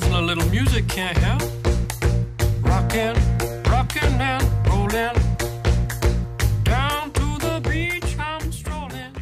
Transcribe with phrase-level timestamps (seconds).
[0.00, 1.42] A little music can't help.
[2.62, 3.14] Rockin',
[3.68, 5.12] rockin' and rollin'.
[6.62, 9.12] Down to the beach I'm strolling.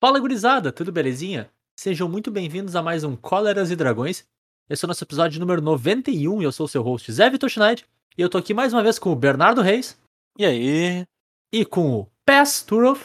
[0.00, 1.50] Fala gurizada, tudo belezinha?
[1.76, 4.24] Sejam muito bem-vindos a mais um Cóleras e Dragões.
[4.70, 7.50] Esse é o nosso episódio número 91 e eu sou o seu host Zé Vitor
[7.50, 7.84] Schneid.
[8.16, 9.98] E eu tô aqui mais uma vez com o Bernardo Reis
[10.38, 11.04] E aí?
[11.52, 13.00] e com o Pes Turov.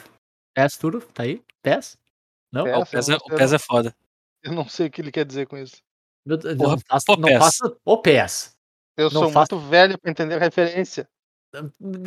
[0.53, 1.41] Pes Turov, tá aí?
[1.63, 1.97] Pes?
[2.51, 2.65] Não?
[2.65, 2.77] Pes.
[2.77, 3.95] o PES é, o PES é foda.
[4.43, 5.77] Eu não sei o que ele quer dizer com isso.
[6.27, 8.55] Meu Porra, não faça, pô, não faça o Pes.
[8.97, 11.07] Eu Não sou faço- muito velho pra entender a referência.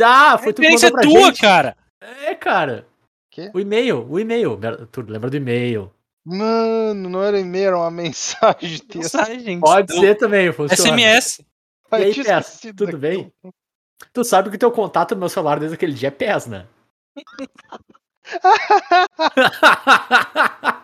[0.05, 1.41] Ah, foi tu que Referência mandou pra tua, gente.
[1.41, 1.77] cara.
[2.01, 2.87] É, cara.
[3.31, 3.51] Quê?
[3.55, 4.59] O e-mail, o e-mail.
[4.93, 5.91] Tu lembra do e-mail?
[6.27, 8.99] Mano, não era e-mail, era uma mensagem de.
[8.99, 9.61] Mensagem.
[9.61, 10.91] Pode ser também, funciona.
[10.91, 11.41] SMS.
[11.93, 12.99] E aí, Pes, tudo daquilo.
[12.99, 13.33] bem?
[14.13, 16.67] Tu sabe que o teu contato no meu celular desde aquele dia é PES, né?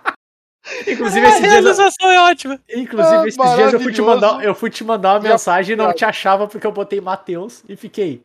[0.87, 2.61] Inclusive, a esses dias, eu- realização é ótima.
[2.75, 5.77] inclusive, Ah, esses dias eu fui te mandar, eu fui te mandar uma mensagem e
[5.77, 8.25] não te achava porque eu botei Matheus e fiquei.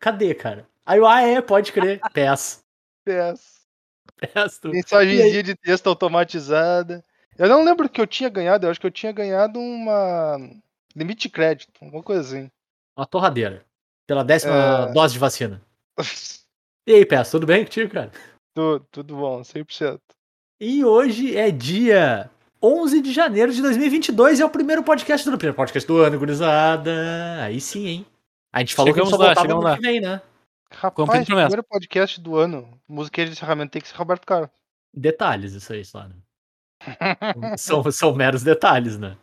[0.00, 0.66] Cadê, cara?
[0.86, 2.00] Aí eu, ah, é, pode crer.
[2.12, 2.62] PS.
[3.04, 4.68] PES, tu.
[4.68, 7.04] Mensagenzinha de texto automatizada.
[7.36, 10.36] Eu não lembro o que eu tinha ganhado, eu acho que eu tinha ganhado uma
[10.94, 12.50] limite de crédito, alguma coisa assim.
[12.96, 13.64] Uma torradeira.
[14.06, 14.92] Pela décima É.
[14.92, 15.60] dose de vacina.
[16.86, 18.10] E aí, PES, tudo bem contigo, cara?
[18.54, 19.98] tudo, tudo bom, 100%.
[20.66, 22.30] E hoje é dia
[22.62, 25.36] 11 de janeiro de 2022 e é o primeiro podcast do ano.
[25.36, 27.42] Primeiro podcast do ano, gurizada.
[27.42, 28.06] Aí sim, hein?
[28.50, 29.76] A gente falou Chegamos que só lá, voltava chegamos no lá.
[29.76, 30.22] que vem, né?
[30.72, 32.80] Rapaz, primeiro podcast do ano.
[32.88, 34.48] Musiqueira de encerramento tem que ser Roberto Carlos.
[34.94, 36.16] Detalhes, isso aí, só, né?
[37.58, 39.18] São, são meros detalhes, né?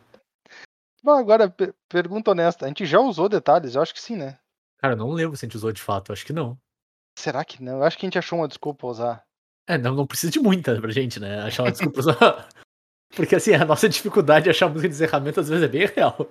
[1.02, 2.66] Bom, agora, pe- pergunta honesta.
[2.66, 3.74] A gente já usou detalhes?
[3.74, 4.38] Eu acho que sim, né?
[4.78, 6.56] Cara, eu não lembro se a gente usou de fato, acho que não.
[7.18, 7.78] Será que não?
[7.78, 9.24] Eu acho que a gente achou uma desculpa pra usar.
[9.68, 11.40] É, não, não precisa de muita pra gente, né?
[11.42, 12.00] Achar uma desculpa.
[12.00, 12.48] usar.
[13.14, 16.28] Porque assim, a nossa dificuldade de achar música de encerramento às vezes é bem real.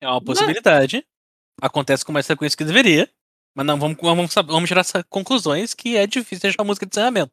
[0.00, 1.06] É uma possibilidade.
[1.60, 3.08] Acontece com mais frequência que deveria.
[3.54, 7.30] Mas não, vamos, vamos, vamos tirar essas conclusões que é difícil achar música de encerramento.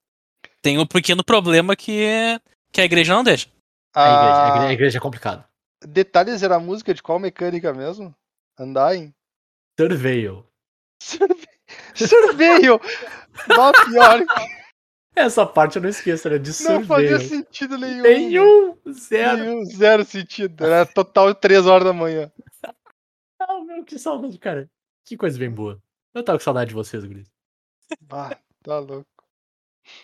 [0.61, 2.05] Tem um pequeno problema que,
[2.71, 3.47] que a igreja não deixa.
[3.95, 5.45] A igreja, a Ah, igreja, a igreja é complicado.
[5.81, 8.13] Detalhes era a música de qual mecânica mesmo?
[8.59, 9.13] Undying?
[9.79, 10.45] Surveil.
[11.95, 12.79] Surveio!
[13.47, 14.25] Não, pior.
[15.15, 16.37] Essa parte eu não esqueço, né?
[16.37, 18.01] De Não fazia sentido nenhum.
[18.03, 19.37] Nenhum, zero.
[19.43, 20.63] Nenhum, zero sentido.
[20.63, 22.31] Era total 3 horas da manhã.
[23.39, 24.69] Ah, meu, que saudade, cara.
[25.05, 25.81] Que coisa bem boa.
[26.13, 27.29] Eu tava com saudade de vocês, Gris.
[28.09, 29.07] Ah, tá louco.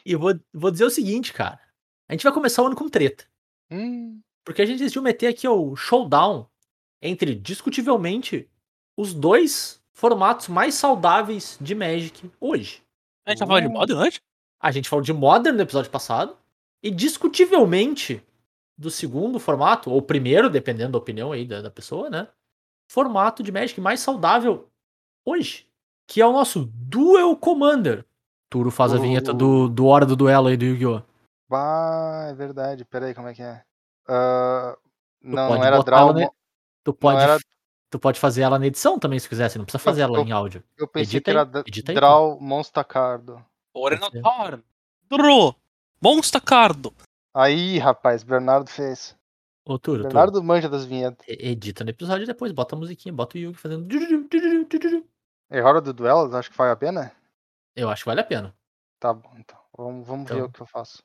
[0.06, 1.60] E eu vou, vou dizer o seguinte, cara.
[2.10, 3.26] A gente vai começar o ano com treta.
[3.72, 6.48] Hum, Porque a gente decidiu meter aqui o showdown
[7.02, 8.50] entre, discutivelmente,
[8.98, 12.85] os dois formatos mais saudáveis de Magic hoje.
[13.26, 13.74] A gente tá falando de Uh.
[13.74, 14.22] moda antes?
[14.60, 16.38] A gente falou de Modern no episódio passado.
[16.84, 18.24] E discutivelmente,
[18.78, 22.28] do segundo formato, ou primeiro, dependendo da opinião aí da, da pessoa, né?
[22.92, 24.70] Formato de Magic mais saudável
[25.26, 25.68] hoje.
[26.08, 28.06] Que é o nosso Duel Commander.
[28.52, 31.02] Turo faz a vinheta do, do Hora do Duelo aí do Yu-Gi-Oh!
[31.50, 32.86] bah, é verdade.
[32.86, 33.64] Pera aí, como é que é?
[34.08, 34.78] Ah,
[35.22, 36.14] não, não era draw.
[36.14, 36.28] né?
[36.84, 37.40] Tu pode, era-
[37.90, 39.50] tu pode fazer ela na edição também, se quiser.
[39.50, 40.64] Você não precisa fazer ela eu- em áudio.
[40.78, 43.44] Eu pensei Edita que era aí, edita aí, draw Monster Cardo.
[43.74, 44.60] Orenator.
[45.10, 45.56] Dro.
[46.02, 46.94] Monster Cardo.
[47.34, 49.16] Aí, rapaz, Bernardo fez.
[49.68, 51.26] Ô, Turo, Turo, Bernardo manja das vinhetas.
[51.28, 53.88] edita no episódio e depois bota a musiquinha, bota o Yugi fazendo.
[55.50, 56.36] É hora do duelo?
[56.36, 57.12] Acho que vale a pena?
[57.76, 58.54] Eu acho que vale a pena.
[59.00, 59.58] Tá bom, então.
[59.78, 60.48] Vamos, vamos ver Então.
[60.48, 61.04] o que eu faço.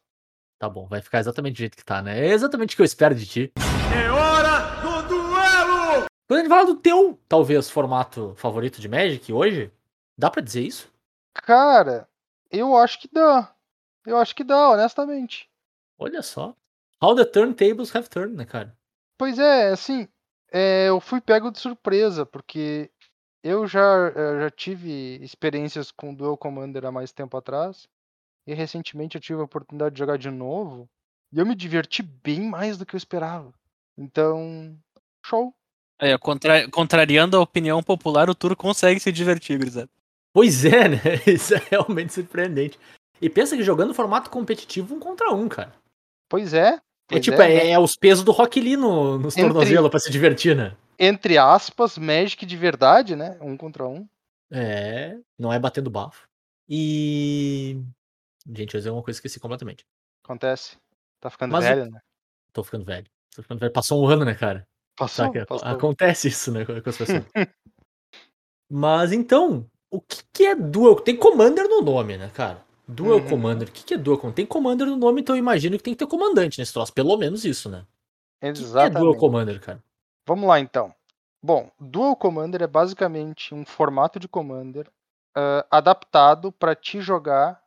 [0.58, 2.20] Tá bom, vai ficar exatamente do jeito que tá, né?
[2.20, 3.52] É exatamente o que eu espero de ti.
[3.94, 5.19] É hora do duelo!
[6.30, 9.68] Quando a gente fala do teu, talvez, formato favorito de Magic hoje,
[10.16, 10.88] dá pra dizer isso?
[11.34, 12.08] Cara,
[12.48, 13.52] eu acho que dá.
[14.06, 15.50] Eu acho que dá, honestamente.
[15.98, 16.54] Olha só.
[17.02, 18.78] How the turntables have turned, né, cara?
[19.18, 20.06] Pois é, assim,
[20.52, 22.88] é, eu fui pego de surpresa, porque
[23.42, 27.88] eu já, eh, já tive experiências com Duel Commander há mais tempo atrás,
[28.46, 30.88] e recentemente eu tive a oportunidade de jogar de novo,
[31.32, 33.52] e eu me diverti bem mais do que eu esperava.
[33.98, 34.78] Então,
[35.26, 35.52] show.
[36.00, 39.88] É, contra- contrariando a opinião popular, o Turo consegue se divertir, gurizada.
[40.32, 40.98] Pois é, né?
[41.26, 42.78] Isso é realmente surpreendente.
[43.20, 45.74] E pensa que jogando formato competitivo um contra um, cara.
[46.28, 46.68] Pois é.
[46.76, 47.70] É pois tipo, é, né?
[47.70, 50.74] é os pesos do Rock Lee no, nos Entre- tornozelos pra se divertir, né?
[50.98, 53.36] Entre aspas, Magic de verdade, né?
[53.40, 54.08] Um contra um.
[54.50, 56.26] É, não é batendo bafo.
[56.68, 57.76] E.
[58.46, 59.84] Gente, eu ia dizer uma coisa que esqueci completamente.
[60.24, 60.76] Acontece.
[61.20, 62.00] Tá ficando Mas o- velho, né?
[62.52, 63.06] Tô ficando velho.
[63.34, 63.72] Tô ficando velho.
[63.72, 64.66] Passou um ano, né, cara?
[65.00, 65.66] Passou, passou.
[65.66, 67.08] Acontece isso, né, com as pessoas.
[68.70, 70.96] Mas então, o que, que é Duel?
[70.96, 72.62] Tem Commander no nome, né, cara?
[72.86, 73.28] Duel Uhum.
[73.28, 73.68] Commander.
[73.68, 74.36] O que, que é Duel Commander?
[74.36, 76.92] Tem Commander no nome, então eu imagino que tem que ter comandante nesse troço.
[76.92, 77.78] Pelo menos isso, né?
[77.80, 79.00] O que é Exatamente.
[79.00, 79.82] Dual Commander, cara?
[80.26, 80.94] Vamos lá então.
[81.42, 84.86] Bom, Dual Commander é basicamente um formato de Commander
[85.34, 87.62] ah, adaptado para te jogar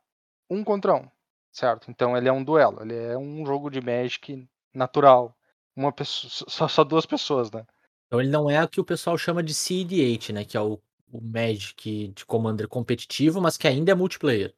[0.48, 1.08] um contra um,
[1.50, 1.90] certo?
[1.90, 5.34] Então ele é um duelo, ele é um jogo de Magic natural.
[5.76, 7.64] Uma pessoa, só, só duas pessoas, né?
[8.06, 10.44] Então ele não é o que o pessoal chama de CED8, né?
[10.44, 10.80] Que é o,
[11.10, 14.54] o Magic de Commander competitivo, mas que ainda é multiplayer.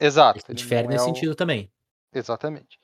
[0.00, 0.38] Exato.
[0.38, 1.70] Ele ele difere é nesse o- sentido também.
[2.12, 2.78] Exatamente.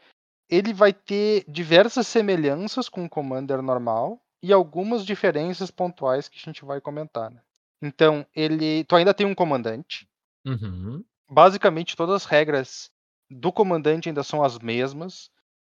[0.49, 6.43] Ele vai ter diversas semelhanças com o Commander normal e algumas diferenças pontuais que a
[6.43, 7.31] gente vai comentar.
[7.31, 7.41] Né?
[7.81, 10.07] Então, ele, tu ainda tem um comandante.
[10.47, 11.03] Uhum.
[11.31, 12.91] Basicamente, todas as regras
[13.31, 15.31] do comandante ainda são as mesmas.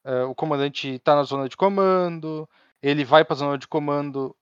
[0.05, 2.49] Eh, o comandante está na zona de comando,
[2.81, 4.35] ele vai para a zona de comando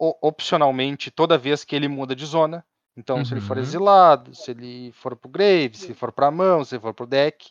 [0.00, 2.64] opcionalmente toda vez que ele muda de zona.
[2.96, 3.58] Então, se ele for Uhum.
[3.58, 7.50] exilado, se ele for pro grave, se for pra mão, se ele for pro deck,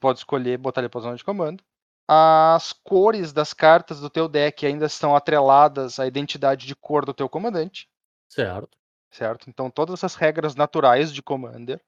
[0.00, 1.62] pode escolher botar ele pra zona de comando.
[2.08, 7.14] As cores das cartas do teu deck ainda estão atreladas à identidade de cor do
[7.14, 7.88] teu comandante,
[8.28, 8.78] Certo.
[9.10, 9.48] certo?
[9.48, 11.80] Então todas essas regras naturais de Commander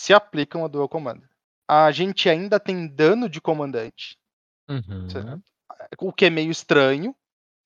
[0.00, 1.28] se aplicam a Dual Commander.
[1.68, 4.17] A gente ainda tem dano de comandante,
[4.68, 5.08] Uhum.
[5.08, 5.42] certo?
[6.00, 7.14] o que é meio estranho,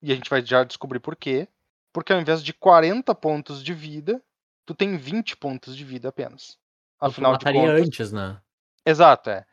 [0.01, 1.49] e a gente vai já descobrir por quê.
[1.93, 4.23] Porque ao invés de 40 pontos de vida,
[4.65, 6.59] tu tem 20 pontos de vida apenas.
[6.97, 7.87] Então tu Afinal de mataria contas.
[7.87, 8.41] antes, né?
[8.85, 9.45] Exato, é.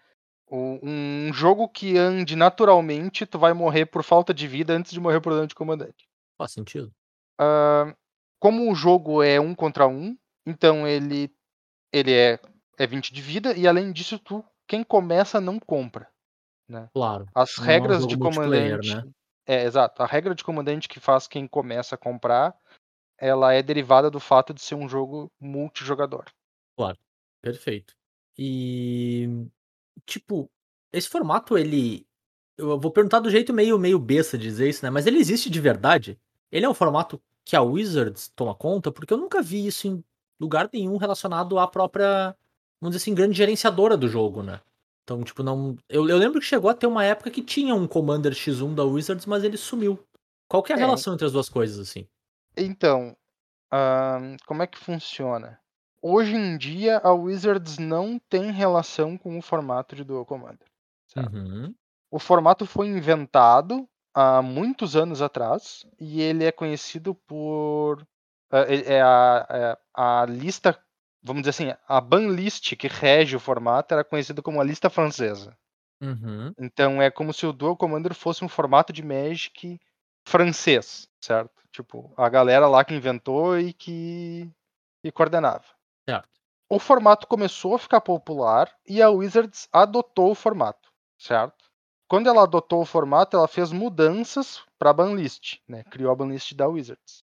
[0.51, 5.21] Um jogo que ande naturalmente, tu vai morrer por falta de vida antes de morrer
[5.21, 6.09] por dano de comandante.
[6.37, 6.91] Faz sentido.
[7.37, 7.93] Ah,
[8.39, 11.31] como o jogo é um contra um, então ele,
[11.91, 12.39] ele é,
[12.77, 16.09] é 20 de vida, e além disso, tu, quem começa não compra.
[16.93, 17.25] Claro.
[17.33, 18.95] As é regras de comandante.
[18.95, 19.03] né?
[19.45, 20.03] É, exato.
[20.03, 22.55] A regra de comandante que faz quem começa a comprar,
[23.17, 26.25] ela é derivada do fato de ser um jogo multijogador.
[27.41, 27.95] Perfeito.
[28.37, 29.47] E
[30.05, 30.49] tipo,
[30.93, 32.05] esse formato ele
[32.57, 34.89] eu vou perguntar do jeito meio meio besta de dizer isso, né?
[34.89, 36.19] Mas ele existe de verdade?
[36.51, 40.03] Ele é um formato que a Wizards toma conta, porque eu nunca vi isso em
[40.39, 42.35] lugar nenhum relacionado à própria,
[42.79, 44.61] vamos dizer assim, grande gerenciadora do jogo, né?
[45.09, 45.75] Então, tipo, não.
[45.89, 48.83] Eu, eu lembro que chegou a ter uma época que tinha um Commander X1 da
[48.83, 49.97] Wizards, mas ele sumiu.
[50.47, 50.81] Qual que é a É.
[50.81, 52.07] relação entre as duas coisas, assim?
[52.55, 53.17] Então,
[53.71, 55.59] ahn, como é que funciona?
[55.99, 60.67] Hoje em dia, a Wizards não tem relação com o formato de Dual Commander.
[61.17, 61.73] Uhum.
[62.11, 68.05] O formato foi inventado há muitos anos atrás e ele é conhecido por.
[68.51, 70.79] É, é a, é a lista,
[71.21, 74.89] vamos dizer assim, a ban list que rege o formato era conhecida como a lista
[74.89, 75.57] francesa.
[76.01, 76.53] Uhum.
[76.57, 79.79] Então é como se o Dual Commander fosse um formato de Magic
[80.25, 81.51] francês, certo?
[81.71, 84.49] Tipo, a galera lá que inventou e que,
[85.03, 85.65] que coordenava.
[86.07, 86.29] Certo.
[86.69, 91.69] O formato começou a ficar popular e a Wizards adotou o formato, certo?
[92.07, 95.83] Quando ela adotou o formato, ela fez mudanças para a banlist, né?
[95.83, 97.23] Criou a banlist da Wizards.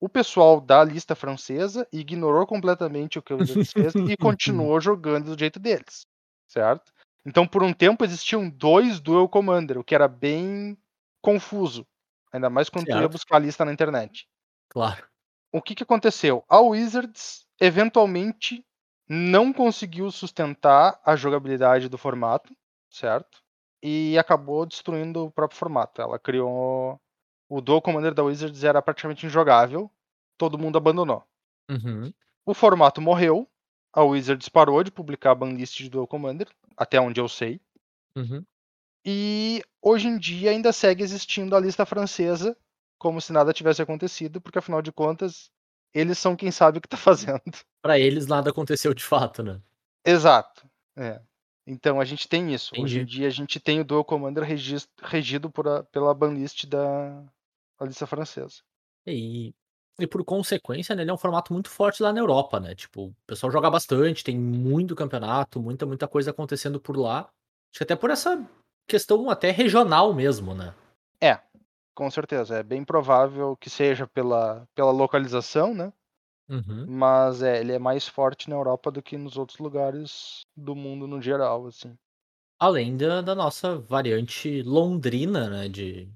[0.00, 5.34] O pessoal da lista francesa ignorou completamente o que a Wizards fez e continuou jogando
[5.34, 6.06] do jeito deles,
[6.48, 6.92] certo?
[7.26, 10.78] Então, por um tempo existiam dois Dual Commander, o que era bem
[11.22, 11.86] confuso,
[12.32, 13.12] ainda mais quando tu ia Certo.
[13.12, 14.26] buscar a lista na internet
[14.70, 15.06] Claro.
[15.52, 16.44] o que, que aconteceu?
[16.48, 18.64] A Wizards eventualmente
[19.08, 22.54] não conseguiu sustentar a jogabilidade do formato,
[22.90, 23.42] certo?
[23.82, 26.02] E acabou destruindo o próprio formato.
[26.02, 27.00] Ela criou.
[27.48, 29.90] O Dual Commander da Wizards era praticamente injogável,
[30.36, 31.22] todo mundo abandonou.
[31.70, 32.12] Uhum.
[32.44, 33.48] O formato morreu,
[33.92, 37.60] a Wizards parou de publicar a banlist de Dual Commander, até onde eu sei.
[38.16, 38.44] Uhum.
[39.04, 42.56] E hoje em dia ainda segue existindo a lista francesa,
[42.98, 45.50] como se nada tivesse acontecido, porque afinal de contas,
[45.94, 46.96] eles são quem sabe o que tá
[47.40, 47.42] fazendo.
[47.80, 49.60] Pra eles nada aconteceu de fato, né?
[50.04, 50.68] Exato.
[50.96, 51.20] É.
[51.66, 52.72] Então a gente tem isso.
[52.74, 53.18] Hoje em Entendi.
[53.18, 54.42] dia a gente tem o Dual Commander
[55.02, 57.22] regido por a- pela banlist da,
[57.78, 58.62] da lista francesa.
[59.06, 59.54] E,
[59.98, 62.74] e por consequência, né, ele é um formato muito forte lá na Europa, né?
[62.74, 67.20] Tipo, o pessoal joga bastante, tem muito campeonato, muita, muita coisa acontecendo por lá.
[67.70, 68.44] Acho que até por essa
[68.86, 70.74] questão até regional mesmo, né?
[71.94, 72.58] Com certeza.
[72.58, 75.92] É bem provável que seja pela, pela localização, né?
[76.48, 76.86] Uhum.
[76.88, 81.06] Mas é, ele é mais forte na Europa do que nos outros lugares do mundo
[81.06, 81.96] no geral, assim.
[82.58, 85.68] Além da, da nossa variante londrina, né?
[85.68, 86.08] De,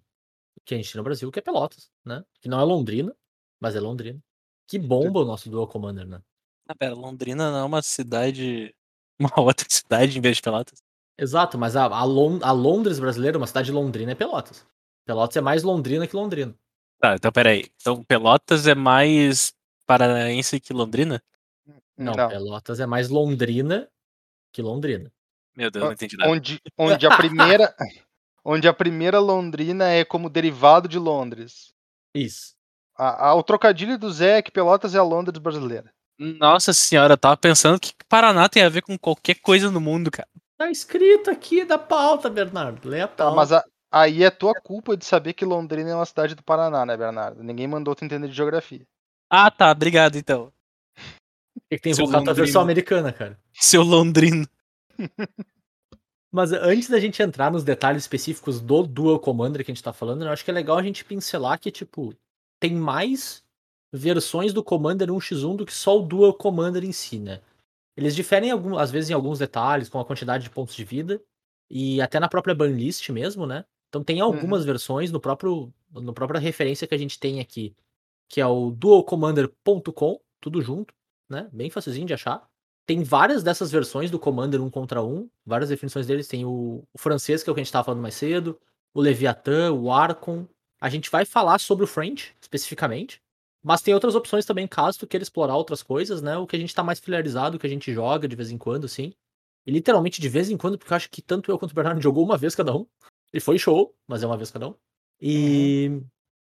[0.64, 2.24] que a gente tem no Brasil, que é Pelotas, né?
[2.40, 3.14] Que não é Londrina,
[3.60, 4.20] mas é Londrina.
[4.66, 6.22] Que bomba o nosso Dual Commander, né?
[6.68, 8.74] Ah, pera, Londrina não é uma cidade.
[9.20, 10.82] Uma outra cidade em vez de Pelotas.
[11.16, 14.66] Exato, mas a, a, Lon- a Londres brasileira, uma cidade londrina, é Pelotas.
[15.04, 16.56] Pelotas é mais Londrina que Londrina.
[16.98, 17.70] Tá, então peraí.
[17.80, 19.54] Então Pelotas é mais
[19.86, 21.22] paranaense que Londrina?
[21.96, 23.88] Não, Pelotas é mais Londrina
[24.50, 25.12] que Londrina.
[25.56, 26.30] Meu Deus, não entendi nada.
[26.32, 27.76] Onde, onde a primeira
[28.44, 31.72] onde a primeira Londrina é como derivado de Londres.
[32.14, 32.54] Isso.
[32.96, 35.92] A- a- o trocadilho do Zé é que Pelotas é a Londres brasileira.
[36.18, 40.10] Nossa senhora, eu tava pensando que Paraná tem a ver com qualquer coisa no mundo,
[40.10, 40.28] cara.
[40.58, 42.88] Tá escrito aqui da pauta, Bernardo.
[42.88, 43.36] Lê a Tá, pauta.
[43.36, 46.84] mas a- aí é tua culpa de saber que Londrina é uma cidade do Paraná,
[46.86, 47.42] né, Bernardo?
[47.42, 48.86] Ninguém mandou tu entender de geografia.
[49.28, 50.52] Ah, tá, obrigado então.
[51.68, 53.38] Tem que ter Seu invocado a versão americana, cara.
[53.54, 54.46] Seu Londrino.
[56.34, 59.92] Mas antes da gente entrar nos detalhes específicos do Dual Commander que a gente tá
[59.92, 62.14] falando, eu acho que é legal a gente pincelar que, tipo,
[62.58, 63.44] tem mais
[63.92, 67.42] versões do Commander 1x1 do que só o Dual Commander em si, né?
[67.96, 71.22] Eles diferem, algum- às vezes, em alguns detalhes, com a quantidade de pontos de vida,
[71.70, 73.64] e até na própria banlist mesmo, né?
[73.88, 77.74] Então tem algumas versões no próprio, na própria referência que a gente tem aqui,
[78.30, 80.94] que é o dualcommander.com, tudo junto,
[81.30, 81.50] né?
[81.52, 82.48] Bem facilzinho de achar.
[82.86, 86.26] Tem várias dessas versões do Commander 1 contra 1, várias definições deles.
[86.26, 88.58] Tem o, o francês, que é o que a gente estava falando mais cedo,
[88.92, 90.46] o Leviathan, o Archon.
[90.80, 93.20] A gente vai falar sobre o French, especificamente.
[93.62, 96.36] Mas tem outras opções também, caso tu queira explorar outras coisas, né?
[96.36, 98.58] O que a gente tá mais familiarizado, o que a gente joga de vez em
[98.58, 99.14] quando, assim.
[99.64, 102.00] E literalmente de vez em quando, porque eu acho que tanto eu quanto o Bernardo
[102.02, 102.86] jogou uma vez cada um.
[103.32, 104.74] E foi show, mas é uma vez cada um.
[105.20, 106.02] E.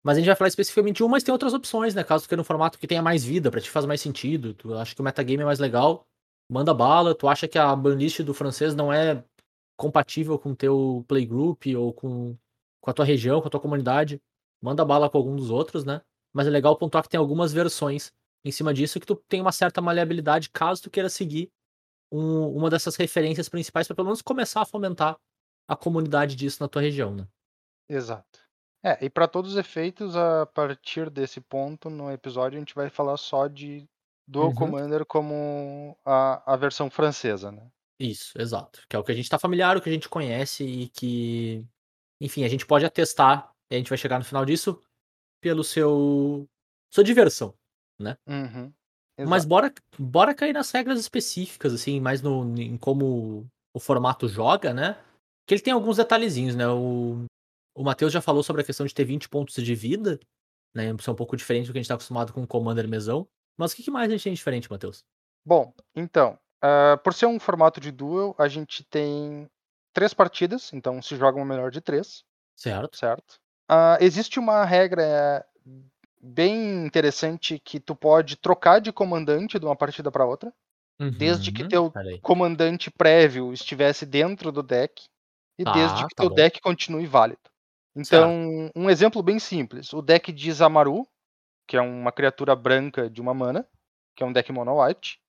[0.03, 2.03] Mas a gente vai falar especificamente de um, mas tem outras opções, né?
[2.03, 4.53] Caso tu queira um formato que tenha mais vida, pra te faz mais sentido.
[4.53, 6.07] Tu acha que o metagame é mais legal,
[6.51, 7.15] manda bala.
[7.15, 9.23] Tu acha que a banlist do francês não é
[9.77, 12.37] compatível com o teu playgroup ou com,
[12.81, 14.21] com a tua região, com a tua comunidade,
[14.61, 16.01] manda bala com algum dos outros, né?
[16.33, 18.11] Mas é legal pontuar que tem algumas versões
[18.45, 21.51] em cima disso que tu tem uma certa maleabilidade caso tu queira seguir
[22.11, 25.17] um- uma dessas referências principais para pelo menos começar a fomentar
[25.67, 27.27] a comunidade disso na tua região, né?
[27.89, 28.39] Exato.
[28.83, 32.89] É, e para todos os efeitos, a partir desse ponto no episódio, a gente vai
[32.89, 33.87] falar só de
[34.31, 34.55] Dual Uhum.
[34.55, 37.69] Commander como a, a versão francesa, né?
[37.99, 38.81] Isso, exato.
[38.87, 41.65] Que é o que a gente tá familiar, o que a gente conhece e que,
[42.19, 44.81] enfim, a gente pode atestar, e a gente vai chegar no final disso,
[45.41, 46.47] pelo seu
[46.89, 47.53] sua diversão.
[48.25, 48.73] Uhum.
[49.27, 54.73] Mas bora, bora cair nas regras específicas, assim, mais no, em como o formato joga,
[54.73, 54.97] né?
[55.45, 56.67] Que ele tem alguns detalhezinhos, né?
[56.67, 57.25] O,
[57.75, 60.19] o Matheus já falou sobre a questão de ter 20 pontos de vida,
[60.73, 60.89] né?
[60.97, 63.27] Isso é um pouco diferente do que a gente tá acostumado com o Commander mesão.
[63.57, 65.05] Mas o que, mais a gente tem diferente, Matheus?
[65.45, 69.49] Bom, então, ah, por ser um formato de duel, a gente tem
[69.93, 72.23] três partidas, então se joga uma melhor de três,
[72.55, 72.99] Certo?
[72.99, 73.39] certo?
[73.69, 75.45] Ah, existe uma regra
[76.21, 80.53] bem interessante que tu pode trocar de comandante de uma partida para outra,
[81.17, 85.05] Desde que Uhum, teu comandante prévio estivesse dentro do deck
[85.57, 86.43] e Tá, desde que tá teu bom.
[86.43, 87.41] deck continue válido.
[87.95, 91.07] Então, um exemplo bem simples: o deck de Zamaru,
[91.71, 93.65] que é uma criatura branca de uma mana,
[94.13, 95.21] que é um deck mono white,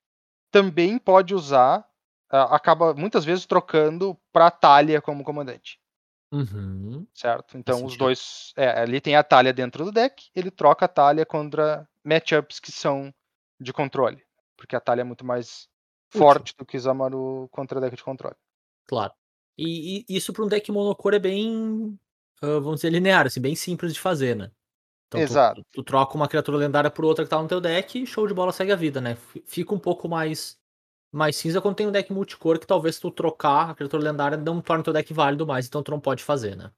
[0.50, 1.88] também pode usar,
[2.28, 5.78] ah, acaba muitas vezes trocando para Talia como comandante,
[6.32, 7.06] Uhum.
[7.14, 7.56] certo?
[7.56, 7.98] Então, os sentido.
[8.00, 12.58] dois, é, ali tem a Talia dentro do deck, ele troca a Talia contra matchups
[12.58, 13.14] que são
[13.60, 14.20] de controle,
[14.56, 15.68] porque a Talia é muito mais
[16.08, 16.18] Útil.
[16.26, 18.34] forte do que Zamaru contra deck de controle.
[18.88, 19.12] Claro.
[19.56, 21.96] E, e isso para um deck monocor é bem,
[22.42, 24.50] ah, vamos dizer, linear, assim, bem simples de fazer, né?
[25.18, 25.62] Então, Exato.
[25.62, 28.26] Tu, tu troca uma criatura lendária por outra que tá no teu deck e show
[28.26, 29.16] de bola segue a vida, né?
[29.46, 30.58] Fica um pouco mais
[31.12, 34.60] mais cinza quando tem um deck multicor que talvez tu trocar a criatura lendária não
[34.62, 36.72] torne teu deck válido mais, então tu não pode fazer, né?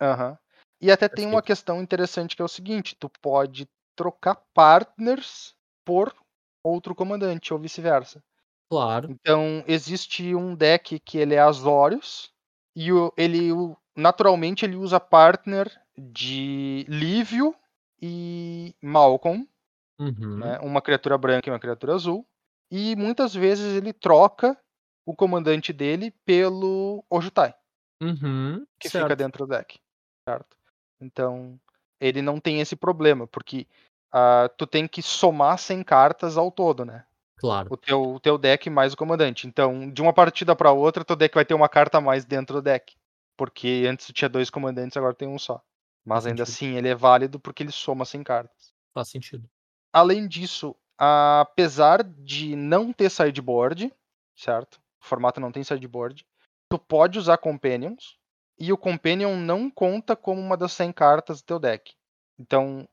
[0.00, 0.38] Aham.
[0.80, 6.14] E até tem uma questão interessante que é o seguinte: tu pode trocar partners por
[6.62, 8.22] outro comandante, ou vice-versa.
[8.70, 9.08] Claro.
[9.08, 12.32] Então, existe um deck que ele é Azorius,
[12.74, 17.54] e o- ele o- naturalmente ele usa partner de Lívio
[18.00, 19.46] e Malcolm,
[19.98, 20.38] Uhum.
[20.38, 20.58] né?
[20.60, 22.26] uma criatura branca e uma criatura azul.
[22.70, 24.56] E muitas vezes ele troca
[25.06, 27.54] o comandante dele pelo Ojutai.
[28.02, 28.66] Uhum.
[28.78, 29.04] que certo.
[29.04, 29.78] fica dentro do deck,
[30.28, 30.56] certo?
[31.00, 31.58] Então,
[32.00, 33.66] ele não tem esse problema, porque
[34.12, 37.06] ah, tu tem que somar 100 cartas ao todo, né?
[37.38, 37.68] Claro.
[37.70, 39.46] O teu, o teu deck mais o comandante.
[39.46, 42.56] Então, de uma partida para outra, teu deck vai ter uma carta a mais dentro
[42.56, 42.94] do deck.
[43.36, 45.62] Porque antes tu tinha dois comandantes, agora tem um só.
[46.06, 46.44] Mas Faz ainda sentido.
[46.44, 48.72] assim, ele é válido porque ele soma 100 cartas.
[48.94, 49.48] Faz sentido.
[49.92, 53.92] Além disso, apesar de não ter sideboard,
[54.36, 54.76] certo?
[55.02, 56.26] O formato não tem sideboard,
[56.68, 58.18] tu pode usar companions
[58.58, 61.94] e o companion não conta como uma das 100 cartas do teu deck.
[62.38, 62.88] Então,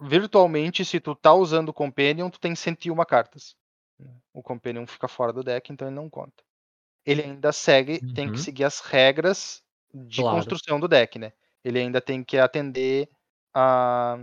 [0.00, 3.56] virtualmente, se tu tá usando o companion, tu tem 101 cartas.
[4.34, 6.44] O companion fica fora do deck, então ele não conta.
[7.06, 8.40] Ele ainda segue, tem que Uhum.
[8.40, 9.62] seguir as regras
[9.94, 10.56] de Claro.
[10.64, 11.32] construção do deck, né?
[11.64, 13.08] Ele ainda tem que atender
[13.54, 14.16] a,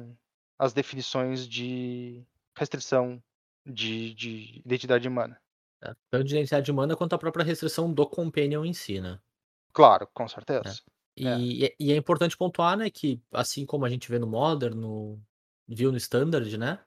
[0.59, 2.23] as definições de
[2.57, 3.21] restrição
[3.65, 5.41] de, de identidade de mana.
[5.83, 9.19] É, Tanto de identidade de mana quanto a própria restrição do Companion em si, né?
[9.73, 10.81] Claro, com certeza.
[11.17, 11.75] E é.
[11.79, 15.21] e é importante pontuar, né, que assim como a gente vê no Modern, no
[15.67, 16.79] viu no Standard, né,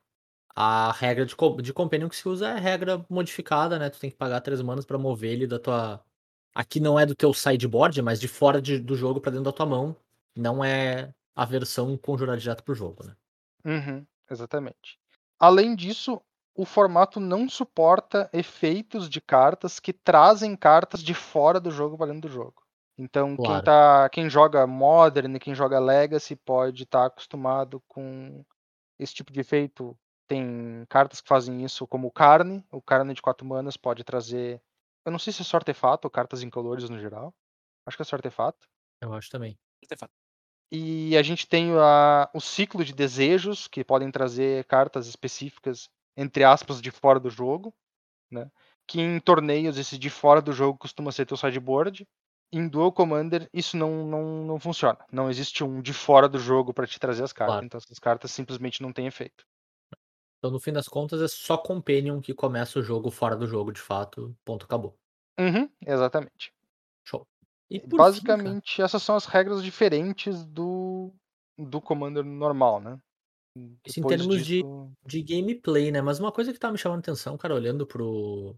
[0.55, 4.17] a regra de de Companion que se usa é regra modificada, né, tu tem que
[4.17, 6.05] pagar 3 manas pra mover ele da tua
[6.55, 9.53] aqui não é do teu sideboard, mas de fora de do jogo pra dentro da
[9.53, 9.97] tua mão,
[10.37, 13.17] não é a versão conjurada direto pro jogo, né.
[13.64, 14.99] Uhum, exatamente.
[15.38, 16.21] Além disso,
[16.55, 22.23] o formato não suporta efeitos de cartas que trazem cartas de fora do jogo valendo
[22.23, 22.62] do jogo.
[22.97, 23.64] Então, quem, Claro.
[23.64, 28.45] tá, quem joga Modern e quem joga Legacy pode estar acostumado com
[28.99, 29.99] esse tipo de efeito.
[30.29, 32.64] Tem cartas que fazem isso, como o Carne.
[32.71, 34.62] O Carne de 4 manas pode trazer.
[35.05, 37.35] Eu não sei se é só artefato ou cartas incolores no geral.
[37.85, 38.67] Acho que é só artefato.
[39.03, 39.59] Eu acho também.
[40.76, 46.43] E a gente tem a- o ciclo de desejos, que podem trazer cartas específicas, entre
[46.43, 47.73] aspas, de fora do jogo.
[48.28, 48.50] Né?
[48.85, 52.04] Que em torneios, esse de fora do jogo costuma ser teu sideboard.
[52.52, 54.99] Em Dual Commander, isso não, não, não funciona.
[55.12, 57.54] Não existe um de fora do jogo para te trazer as cartas.
[57.54, 57.66] Claro.
[57.66, 59.45] Então essas cartas simplesmente não têm efeito.
[60.38, 63.73] Então, no fim das contas, é só Companion que começa o jogo fora do jogo,
[63.73, 64.37] de fato.
[64.45, 64.95] Ponto, acabou.
[65.38, 66.52] Uhum, exatamente.
[67.71, 71.12] E por fim, Basicamente, essas são as regras diferentes do,
[71.59, 72.99] do Commander normal, né?
[73.87, 76.00] Isso em termos de- disso- de gameplay, né?
[76.02, 78.56] Mas uma coisa que tá me chamando a atenção, cara, olhando pro,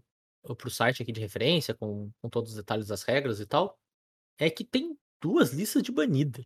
[0.57, 3.77] pro site aqui de referência, com, com todos os detalhes das regras e tal,
[4.39, 6.41] é que tem duas listas de banida.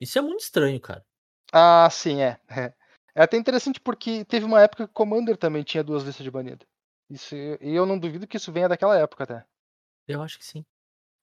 [0.00, 1.04] Isso é muito estranho, cara.
[1.52, 2.38] Ah, sim, é.
[3.14, 6.24] É É até interessante porque teve uma época que o Commander também tinha duas listas
[6.24, 6.64] de banida.
[7.10, 9.44] Isso, e eu não duvido que isso venha daquela época até.
[10.08, 10.64] Eu acho que sim.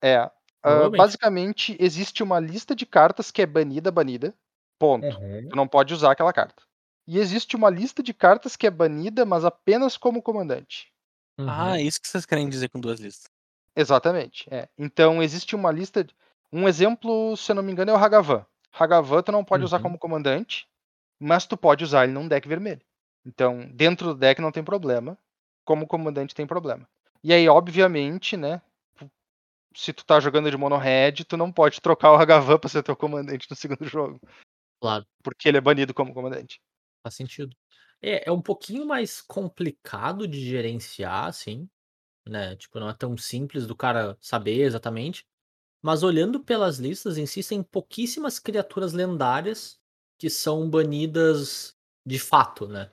[0.03, 0.29] É.
[0.61, 0.97] Provavelmente.
[0.97, 4.33] basicamente, existe uma lista de cartas que é banida, banida.
[4.77, 5.05] Ponto.
[5.49, 6.63] Tu não pode usar aquela carta.
[7.07, 10.91] E existe uma lista de cartas que é banida, mas apenas como comandante.
[11.37, 11.47] Uhum.
[11.49, 13.29] Ah, é isso que vocês querem dizer com duas listas.
[13.75, 14.45] Exatamente.
[14.51, 14.67] É.
[14.77, 16.03] Então existe uma lista.
[16.03, 16.13] de-
[16.51, 18.45] Um exemplo, se eu não me engano, é o Hagavan.
[18.71, 19.83] Hagavan tu não pode usar Uhum.
[19.83, 20.67] como comandante,
[21.19, 22.81] mas tu pode usar ele num deck vermelho.
[23.25, 25.17] Então, dentro do deck não tem problema.
[25.65, 26.87] Como comandante tem problema.
[27.23, 28.61] E aí, obviamente, né?
[29.75, 32.83] Se tu tá jogando de mono red, tu não pode trocar o Hagavan pra ser
[32.83, 34.19] teu comandante no segundo jogo.
[34.81, 35.05] Claro.
[35.23, 36.59] Porque ele é banido como comandante.
[37.03, 37.55] Faz sentido.
[38.01, 41.69] É, é um pouquinho mais complicado de gerenciar, assim,
[42.27, 42.55] né?
[42.55, 45.25] Tipo, não é tão simples do cara saber exatamente.
[45.81, 49.79] Mas olhando pelas listas em si, tem pouquíssimas criaturas lendárias
[50.17, 52.91] que são banidas de fato, né?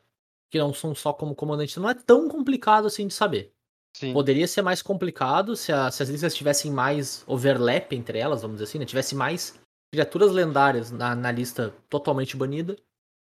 [0.50, 1.78] Que não são só como comandante.
[1.80, 3.55] Não é tão complicado assim de saber.
[3.96, 4.12] Sim.
[4.12, 8.56] Poderia ser mais complicado se, a- se as listas tivessem mais overlap entre elas, vamos
[8.58, 8.84] dizer assim, né?
[8.84, 9.58] Tivesse mais
[9.90, 12.76] criaturas lendárias na, na lista totalmente banida,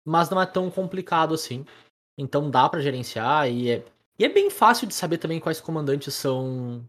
[0.05, 1.65] mas não é tão complicado assim.
[2.17, 3.85] Então dá pra gerenciar e é,
[4.19, 6.83] e é bem fácil de saber também quais comandantes são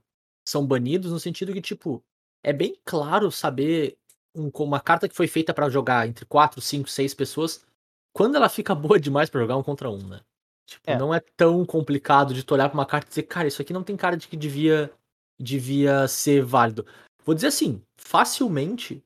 [0.48, 2.02] são banidos, no sentido que, tipo,
[2.42, 3.96] é bem claro saber
[4.34, 7.64] um- uma carta que foi feita pra jogar entre 4, 5, 6 pessoas,
[8.12, 10.20] quando ela fica boa demais pra jogar um contra um, né?
[10.66, 10.98] Tipo, É.
[10.98, 13.72] não é tão complicado de tu olhar pra uma carta e dizer, cara, isso aqui
[13.72, 14.92] não tem cara de que devia,
[15.38, 16.84] devia ser válido.
[17.24, 19.02] Vou dizer assim, facilmente,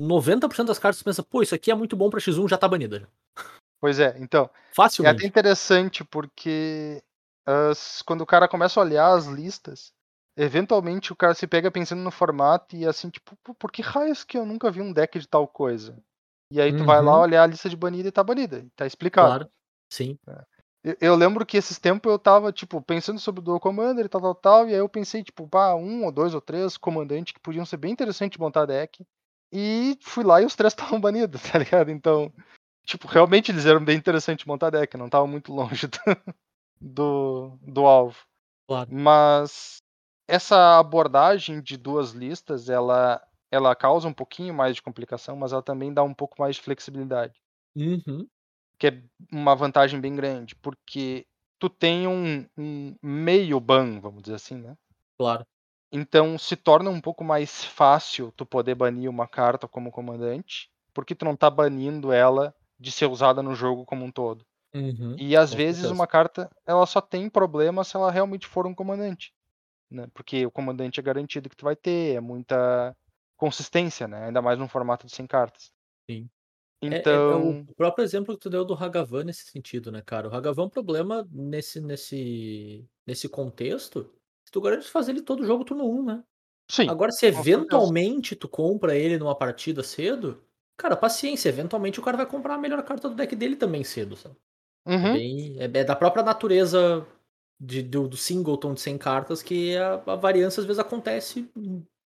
[0.00, 2.66] 90% das cartas tu pensa, pô, isso aqui é muito bom pra X1, já tá
[2.66, 3.06] banida.
[3.80, 4.44] Pois é, então.
[4.44, 5.26] É até Facilmente.
[5.26, 7.02] interessante porque
[7.44, 9.92] as- quando o cara começa a olhar as listas,
[10.36, 14.24] eventualmente o cara se pega pensando no formato e assim, tipo, "Pô, por que raios
[14.24, 16.02] que eu nunca vi um deck de tal coisa?
[16.50, 17.22] E aí tu vai lá Uhum.
[17.22, 19.26] olhar a lista de banida e tá banida, tá explicado.
[19.28, 19.50] Claro.
[19.92, 20.18] Sim.
[20.84, 24.08] Eu, eu lembro que esses tempos eu tava, tipo, pensando sobre o Dual Commander e
[24.08, 27.32] tal, tal, tal, e aí eu pensei, tipo, pá, um ou dois ou três comandantes
[27.32, 29.04] que podiam ser bem interessantes de montar deck,
[29.52, 31.90] e fui lá e os três estavam banidos, tá ligado?
[31.90, 32.32] Então,
[32.84, 35.98] tipo, realmente eles eram bem interessantes de montar deck, não estavam muito longe do,
[36.80, 38.18] do, do alvo.
[38.66, 38.88] Claro.
[38.92, 39.76] Mas
[40.26, 45.62] essa abordagem de duas listas, ela, ela causa um pouquinho mais de complicação, mas ela
[45.62, 47.40] também dá um pouco mais de flexibilidade
[47.74, 48.26] Uhum.
[48.82, 51.24] Que é uma vantagem bem grande, porque
[51.56, 54.76] tu tem um, um meio ban, vamos dizer assim, né?
[55.16, 55.46] Claro.
[55.92, 61.14] Então se torna um pouco mais fácil tu poder banir uma carta como comandante, porque
[61.14, 64.44] tu não tá banindo ela de ser usada no jogo como um todo.
[64.74, 65.14] Uhum.
[65.16, 65.94] E às vezes certeza.
[65.94, 69.32] uma carta ela só tem problema se ela realmente for um comandante,
[69.88, 70.08] né?
[70.12, 72.96] Porque o comandante é garantido que tu vai ter, é muita
[73.36, 74.24] consistência, né?
[74.26, 75.70] Ainda mais num formato de 100 cartas.
[76.10, 76.28] Sim.
[76.90, 80.02] É- é- Então, É, o próprio exemplo que tu deu do Hagavan nesse sentido, né,
[80.02, 80.28] cara?
[80.28, 84.04] O Hagavan é um problema nesse, nesse, nesse contexto.
[84.44, 86.24] Se tu garante fazer ele todo jogo turno 1, né?
[86.68, 90.44] sim, Agora, se eventualmente tu compra ele numa partida cedo,
[90.76, 91.48] cara, paciência.
[91.50, 94.36] Eventualmente o cara vai comprar a melhor carta do deck dele também cedo, sabe?
[94.86, 95.06] É, Uhum.
[95.08, 97.06] bem, é, é da própria natureza
[97.60, 101.50] de, do, do singleton de 100 cartas que a, a variância às vezes acontece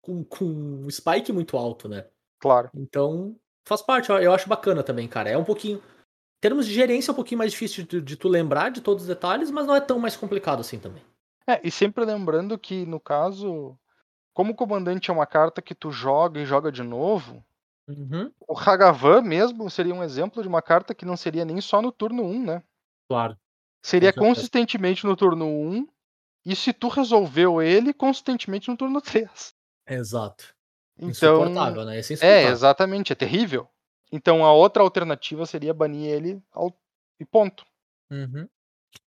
[0.01, 2.07] com, com um spike muito alto, né?
[2.39, 2.73] Claro.
[2.73, 5.29] Então, faz parte, eu- acho bacana também, cara.
[5.29, 5.77] É um pouquinho.
[5.77, 8.81] Em termos de gerência, é um pouquinho mais difícil de, tu- de tu lembrar de
[8.81, 11.03] todos os detalhes, mas não é tão mais complicado assim também.
[11.47, 13.77] É, e sempre lembrando que, no caso,
[14.33, 17.43] como o comandante é uma carta que tu joga e joga de novo,
[17.87, 21.81] Uhum, o Hagavan mesmo seria um exemplo de uma carta que não seria nem só
[21.81, 22.63] no turno 1, né?
[23.07, 23.37] claro.
[23.83, 25.87] Seria consistentemente no turno 1,
[26.43, 29.53] e se tu resolveu ele, consistentemente no turno 3.
[29.87, 30.54] Exato.
[30.97, 31.99] Então, Insuportável, né?
[31.99, 33.67] É É, exatamente, é terrível.
[34.11, 36.73] Então a outra alternativa seria banir ele ao...
[37.19, 37.65] e ponto.
[38.09, 38.47] Uhum,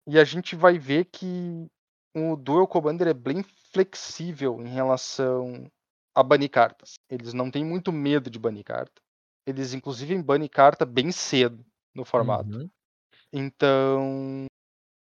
[0.07, 1.67] E a gente vai ver que
[2.15, 5.65] o Duel Commander é bem flexível em relação
[6.13, 6.95] a banir cartas.
[7.09, 9.01] Eles não têm muito medo de banir carta.
[9.47, 11.65] Eles inclusive banem carta bem cedo
[11.95, 12.49] no formato.
[12.49, 12.69] uhum.
[13.33, 14.45] Então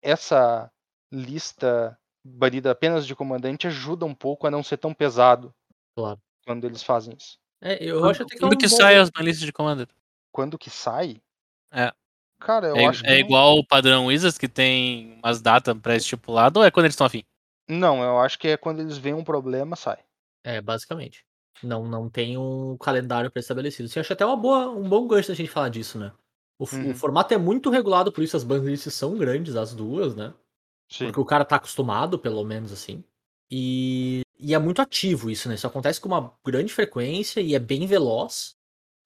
[0.04, 0.70] essa
[1.12, 5.56] lista banida apenas de comandante ajuda um pouco a não ser tão pesado
[5.98, 6.22] Claro.
[6.48, 7.38] Quando eles fazem isso.
[7.62, 9.52] É, eu Quando, acho até que é um quando que bom- sai as banlistas de
[9.54, 9.88] Commander?
[10.32, 11.22] Quando que sai?
[11.72, 11.92] É.
[12.40, 15.78] Cara, eu É, acho que é não- igual o padrão Wizards, que tem umas datas
[15.80, 17.24] pré-estipuladas, ou é quando eles estão afim?
[17.68, 19.98] Não, eu acho que é quando eles veem um problema, sai.
[20.44, 21.26] É, basicamente.
[21.64, 23.90] Não, não tem um calendário pré-estabelecido.
[23.90, 26.12] Você acha até uma boa, um bom gancho da gente falar disso, né?
[26.60, 26.96] O, o Uhum.
[26.96, 30.34] formato é muito regulado, por isso as banlists são grandes, as duas, né?
[30.90, 31.06] Sim.
[31.08, 33.04] Porque o cara tá acostumado, pelo menos assim.
[33.52, 35.56] E, e é muito ativo isso, né?
[35.56, 38.56] Isso acontece com uma grande frequência e é bem veloz.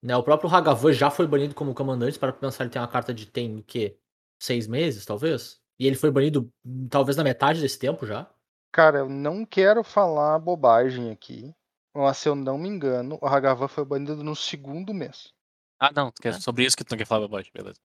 [0.01, 0.15] Né?
[0.15, 3.25] O próprio Hagavan já foi banido como comandante, para pensar, ele tem uma carta de
[3.25, 3.97] tem o quê?
[4.41, 5.61] Seis meses, talvez?
[5.79, 8.29] E ele foi banido hum, talvez na metade desse tempo já.
[8.71, 11.53] Cara, eu não quero falar bobagem aqui,
[11.93, 15.33] mas se eu não me engano, o Hagavan foi banido no segundo mês.
[15.79, 16.31] Ah, não, É.
[16.33, 17.79] sobre isso que tu não quer falar, bobagem, beleza.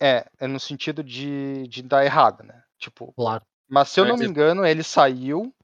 [0.00, 2.62] É, é no sentido de, de dar errado, né?
[2.78, 3.44] Tipo, Claro.
[3.68, 5.54] mas se eu não me engano, ele saiu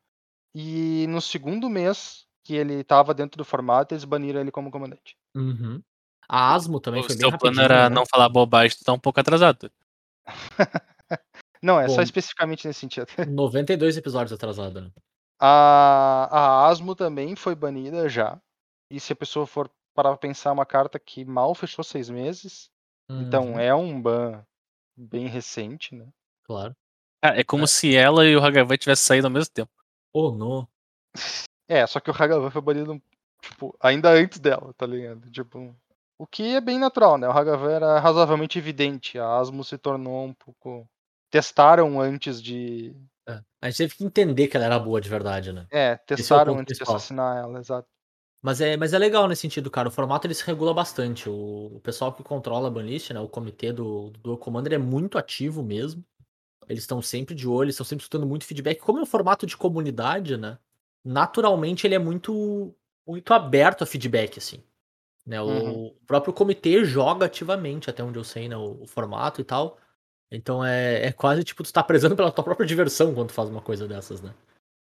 [0.58, 5.14] e no segundo mês que ele tava dentro do formato, eles baniram ele como comandante.
[5.34, 5.82] Uhum.
[6.28, 7.94] A Asmo também O foi bem seu plano era né?
[7.94, 9.70] não falar bobagem, tu tá um pouco atrasado.
[11.62, 12.02] Não, é só Bom.
[12.02, 13.06] especificamente nesse sentido.
[13.30, 14.90] 92 episódios atrasado, né?
[15.40, 18.40] A, a Asmo também foi banida já.
[18.90, 22.08] E se a pessoa for parar pra pensar, é uma carta que mal fechou seis
[22.08, 22.70] meses.
[23.10, 24.42] Então Uhum, é um ban
[24.96, 26.06] bem recente, né?
[26.44, 26.74] Claro.
[27.22, 27.66] Cara, é como É.
[27.66, 29.70] se ela e o Hagavan tivessem saído ao mesmo tempo.
[30.18, 30.66] Oh, no.
[31.68, 32.98] É, só que o Hagavan foi banido,
[33.42, 35.31] tipo, ainda antes dela, tá ligado?
[35.31, 35.76] Tipo,
[36.18, 37.29] o que é bem natural, né?
[37.29, 39.18] O Hagavan era razoavelmente evidente.
[39.18, 40.88] A Asmo se tornou um pouco.
[41.31, 42.96] Testaram antes de.
[43.29, 43.42] É.
[43.61, 45.66] A gente teve que entender que ela era boa de verdade, né?
[45.70, 47.87] É, testaram ponto antes de assassinar ela, exato.
[48.40, 49.88] Mas é, mas é legal nesse sentido, cara.
[49.88, 51.29] O formato ele se regula bastante.
[51.29, 53.20] O, o pessoal que controla a banlist, né?
[53.20, 56.02] O comitê do, do Commander é muito ativo mesmo.
[56.68, 58.79] Eles estão sempre de olho, estão sempre escutando muito feedback.
[58.81, 60.59] Como é um formato de comunidade, né?
[61.05, 62.74] Naturalmente ele é muito,
[63.07, 64.62] muito aberto a feedback, assim.
[65.26, 65.40] Né?
[65.40, 65.94] O, Uhum.
[66.07, 68.57] próprio comitê joga ativamente, até onde eu sei, né?
[68.57, 69.79] O, o formato e tal.
[70.31, 73.48] Então é, é quase tipo, tu tá prezando pela tua própria diversão quando tu faz
[73.48, 74.35] uma coisa dessas, né?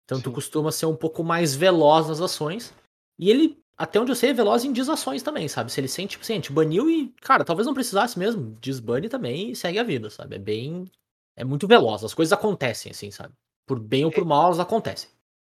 [0.05, 0.35] Então tu Sim.
[0.35, 2.73] costuma ser um pouco mais veloz nas ações.
[3.19, 5.71] E ele, até onde eu sei, é veloz em desações também, sabe?
[5.71, 9.09] Se ele sente, tipo assim, a gente baniu e, cara, talvez não precisasse mesmo, desbane
[9.09, 10.35] também e segue a vida, sabe?
[10.35, 10.89] É bem.
[11.35, 13.33] É muito veloz, as coisas acontecem, assim, sabe?
[13.67, 15.09] Por bem ou por mal, elas acontecem.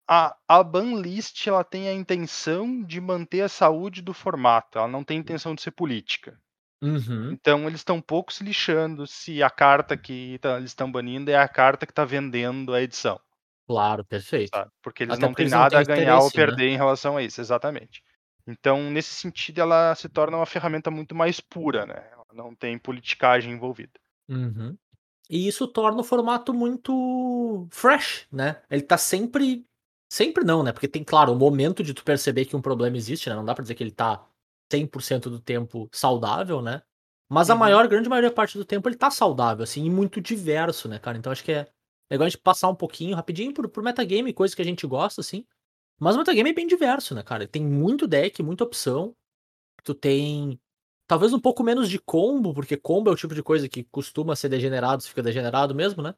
[0.08, 5.04] A, a banlist ela tem a intenção de manter a saúde do formato, ela não
[5.04, 6.40] tem intenção de ser política.
[6.82, 7.32] Uhum.
[7.32, 11.38] Então eles estão pouco se lixando se a carta que tá- eles estão banindo é
[11.38, 13.20] a carta que está vendendo a edição,
[13.68, 14.54] Claro, perfeito.
[14.54, 14.72] sabe?
[14.82, 16.32] Porque eles Até não têm eles não nada a ganhar ou né?
[16.32, 18.04] perder em relação a isso, exatamente.
[18.48, 22.10] Então, nesse sentido, ela se torna uma ferramenta muito mais pura, né?
[22.12, 23.94] Ela não tem politicagem envolvida.
[24.30, 24.78] Uhum.
[25.30, 28.62] E isso torna o formato muito fresh, né?
[28.70, 29.66] Ele tá sempre.
[30.12, 30.72] Sempre não, né?
[30.72, 33.36] Porque tem, claro, o momento de tu perceber que um problema existe, né?
[33.36, 34.24] Não dá pra dizer que ele tá
[34.72, 36.82] 100% do tempo saudável, né?
[37.30, 37.60] Mas a Uhum.
[37.60, 41.18] maior, grande maioria parte do tempo ele tá saudável, assim, e muito diverso, né, cara?
[41.18, 41.68] Então acho que é
[42.12, 45.22] legal a gente passar um pouquinho, rapidinho, por, por metagame, coisas que a gente gosta,
[45.22, 45.46] assim.
[46.00, 47.48] Mas o metagame é bem diverso, né, cara?
[47.48, 49.16] Tem muito deck, muita opção.
[49.84, 50.60] Tu tem
[51.08, 54.36] talvez um pouco menos de combo, porque combo é o tipo de coisa que costuma
[54.36, 56.14] ser degenerado, se fica degenerado mesmo, né?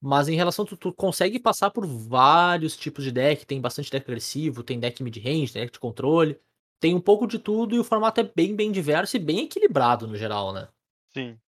[0.00, 3.46] Mas em relação, tu, tu consegue passar por vários tipos de deck.
[3.46, 6.40] Tem bastante deck agressivo, tem deck mid-range, tem deck de controle.
[6.80, 10.08] Tem um pouco de tudo e o formato é bem, bem diverso e bem equilibrado
[10.08, 10.68] no geral, né?
[11.14, 11.38] Sim.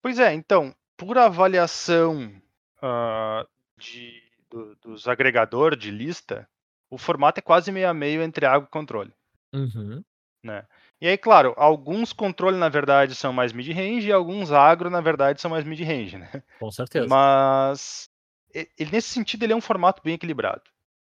[0.00, 2.32] Pois é, então, por avaliação
[2.80, 3.44] ah,
[3.76, 6.48] de, do- dos agregadores de lista,
[6.88, 9.12] o formato é quase meio a meio entre água e controle.
[9.52, 10.04] Uhum.
[11.00, 15.40] E aí, claro, alguns controle na verdade são mais mid-range e alguns agro na verdade
[15.40, 16.30] são mais mid-range, né?
[16.58, 17.08] Com certeza.
[17.08, 18.08] Mas
[18.54, 20.62] ele, nesse sentido ele é um formato bem equilibrado.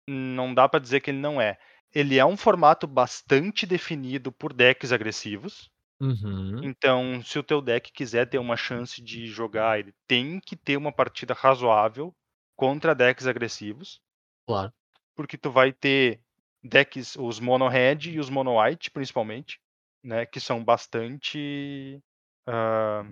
[0.08, 1.58] Não dá pra dizer que ele não é.
[1.94, 5.70] ele é um formato bastante definido por decks agressivos.
[6.00, 6.62] Uhum.
[6.62, 10.78] Então, se o teu deck quiser ter uma chance de jogar, ele tem que ter
[10.78, 12.16] uma partida razoável
[12.56, 14.02] contra decks agressivos,
[14.46, 14.74] Claro.
[15.16, 16.22] porque tu vai ter
[16.64, 19.60] decks, os mono red e os mono white, principalmente,
[20.08, 22.02] né, que são bastante
[22.48, 23.04] ah,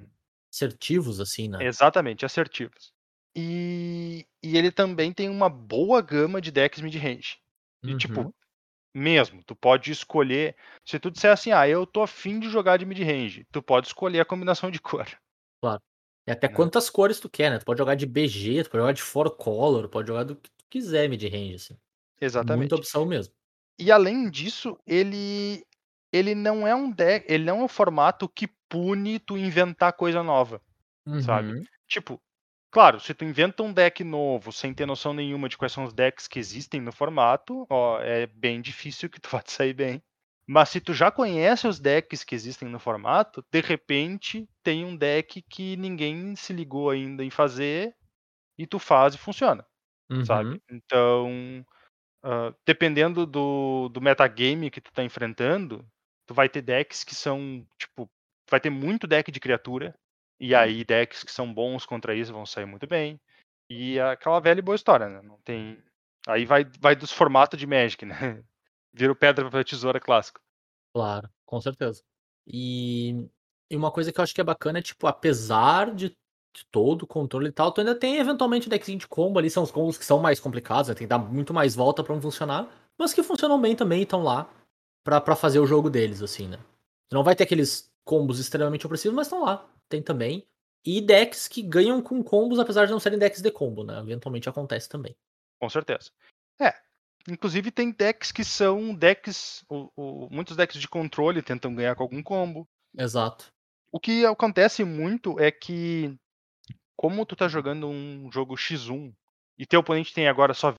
[0.52, 1.68] Assertivos, assim, né?
[1.68, 2.94] exatamente assertivos.
[3.36, 7.38] E, e ele também tem uma boa gama de decks mid-range.
[7.88, 7.98] E Uhum.
[7.98, 8.34] tipo,
[8.96, 10.56] mesmo, tu pode escolher.
[10.86, 14.22] Se tu disser assim, ah, eu tô afim de jogar de mid-range, tu pode escolher
[14.22, 15.08] a combinação de cor.
[16.28, 16.54] E até né?
[16.56, 17.60] quantas cores tu quer, né?
[17.60, 20.50] Tu pode jogar de BG, tu pode jogar de four color, pode jogar do que
[20.50, 21.78] tu quiser mid-range, assim.
[22.20, 22.70] Exatamente.
[22.70, 23.34] Muita opção mesmo.
[23.78, 25.66] E além disso, ele
[26.16, 30.24] ele não é um deck, ele não é um formato que pune tu inventar coisa
[30.24, 30.62] nova,
[31.20, 31.52] sabe?
[31.52, 31.64] Uhum.
[31.90, 32.22] Tipo,
[32.72, 35.94] claro, se tu inventa um deck novo sem ter noção nenhuma de quais são os
[35.94, 40.02] decks que existem no formato, ó, é bem difícil que tu vá te sair bem.
[40.48, 44.96] Mas se tu já conhece os decks que existem no formato, de repente tem um
[44.96, 47.94] deck que ninguém se ligou ainda em fazer
[48.58, 49.66] e tu faz e funciona,
[50.24, 50.52] sabe?
[50.52, 50.60] Uhum.
[50.72, 51.66] Então,
[52.24, 55.86] ah, dependendo do, do metagame que tu tá enfrentando,
[56.26, 58.10] tu vai ter decks que são, tipo,
[58.50, 59.96] vai ter muito deck de criatura,
[60.40, 63.20] e aí decks que são bons contra isso vão sair muito bem.
[63.70, 65.22] E é aquela velha e boa história, né?
[65.22, 65.82] Não tem.
[66.28, 68.16] Aí vai, vai dos formatos de Magic, né?
[68.94, 70.40] Vira o pedra, papel, tesoura clássico.
[70.94, 72.04] Claro, com certeza.
[72.48, 73.28] E,
[73.70, 76.16] e uma coisa que eu acho que é bacana é, tipo, apesar de,
[76.72, 79.72] todo o controle e tal, tu ainda tem eventualmente deckzinho de combo ali, são os
[79.72, 80.96] combos que são mais complicados, né?
[80.96, 84.04] Tem que dar muito mais volta pra um funcionar, mas que funcionam bem também e
[84.04, 84.50] estão lá
[85.06, 86.60] pra, pra fazer o jogo deles, assim, né?
[87.14, 89.70] Não vai ter aqueles combos extremamente opressivos, mas estão lá.
[89.88, 90.46] Tem também.
[90.84, 93.98] E decks que ganham com combos, apesar de não serem decks de combo, né?
[94.00, 95.16] Eventualmente acontece também.
[95.62, 96.12] Com certeza.
[96.60, 96.74] É.
[97.28, 99.64] Inclusive tem decks que são decks.
[99.70, 102.68] O, o- muitos decks de controle tentam ganhar com algum combo.
[102.98, 103.52] Exato.
[103.92, 106.16] O que acontece muito é que,
[106.96, 109.14] como tu tá jogando um jogo X1
[109.58, 110.74] e teu oponente tem agora só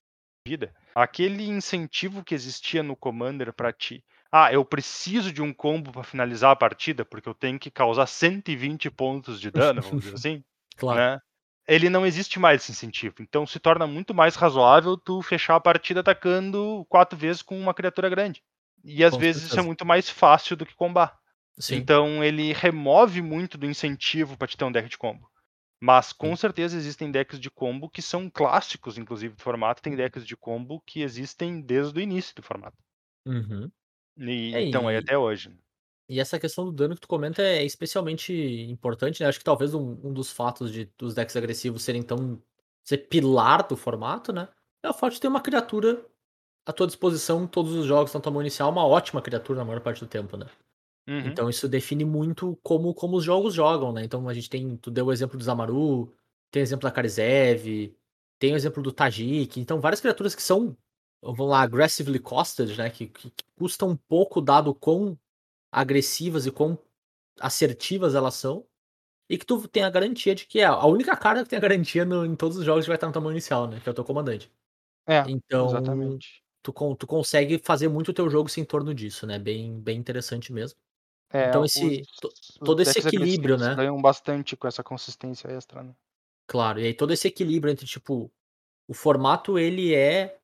[0.47, 4.03] vida, aquele incentivo que existia no Commander pra ti.
[4.31, 8.05] Ah, eu preciso de um combo pra finalizar a partida, porque eu tenho que causar
[8.07, 10.43] 120 pontos de dano, vamos dizer assim,
[10.77, 11.05] Claro.
[11.05, 11.19] né?
[11.67, 13.15] Ele não existe mais esse incentivo.
[13.21, 17.73] Então se torna muito mais razoável tu fechar a partida atacando quatro vezes com uma
[17.73, 18.41] criatura grande.
[18.83, 19.63] E às Com vezes isso é certeza.
[19.63, 21.17] muito mais fácil do que combar.
[21.59, 21.89] Sim.
[21.89, 25.29] Então ele remove muito do incentivo para te ter um deck de combo.
[25.81, 26.37] Mas com Sim.
[26.37, 29.81] certeza existem decks de combo que são clássicos, inclusive, do formato.
[29.81, 32.77] Tem decks de combo que existem desde o início do formato.
[33.25, 33.71] Uhum.
[34.19, 35.51] E É, então aí e- até hoje.
[36.09, 38.31] E essa questão do dano que tu comenta é especialmente
[38.69, 39.27] importante, né?
[39.27, 42.41] Acho que talvez um, um dos fatos de dos decks agressivos serem tão.
[42.83, 44.47] ser pilar do formato, né?
[44.83, 46.05] É o fato de ter uma criatura
[46.65, 49.65] à tua disposição em todos os jogos, na tua mão inicial, uma ótima criatura na
[49.65, 50.47] maior parte do tempo, né?
[51.07, 51.19] Uhum.
[51.27, 54.03] Então isso define muito como, como os jogos jogam, né?
[54.03, 54.77] Então a gente tem.
[54.77, 56.13] Tu deu o exemplo do Zamaru,
[56.51, 57.95] tem o exemplo da Karizev,
[58.39, 59.59] tem o exemplo do Tajik.
[59.59, 60.77] Então várias criaturas que são,
[61.21, 62.89] vamos lá, aggressively costed, né?
[62.89, 65.17] Que, que, que custam pouco dado quão
[65.71, 66.79] agressivas e quão
[67.39, 68.65] assertivas elas são.
[69.29, 71.61] E que tu tem a garantia de que é a única carta que tem a
[71.61, 73.79] garantia no- em todos os jogos que vai estar no tamanho inicial, né?
[73.81, 74.51] Que é o teu comandante.
[75.07, 76.43] É, Então, exatamente.
[76.63, 79.39] tu, tu consegue fazer muito o teu jogo ser em torno disso, né?
[79.39, 80.79] Bem, bem interessante mesmo.
[81.31, 83.75] É, então esse- os- to- os todo esse equilíbrio, né?
[83.75, 85.95] Ganham bastante com essa consistência extra, né?
[86.47, 88.31] Claro, e aí todo esse equilíbrio entre, tipo,
[88.87, 90.36] o formato ele é,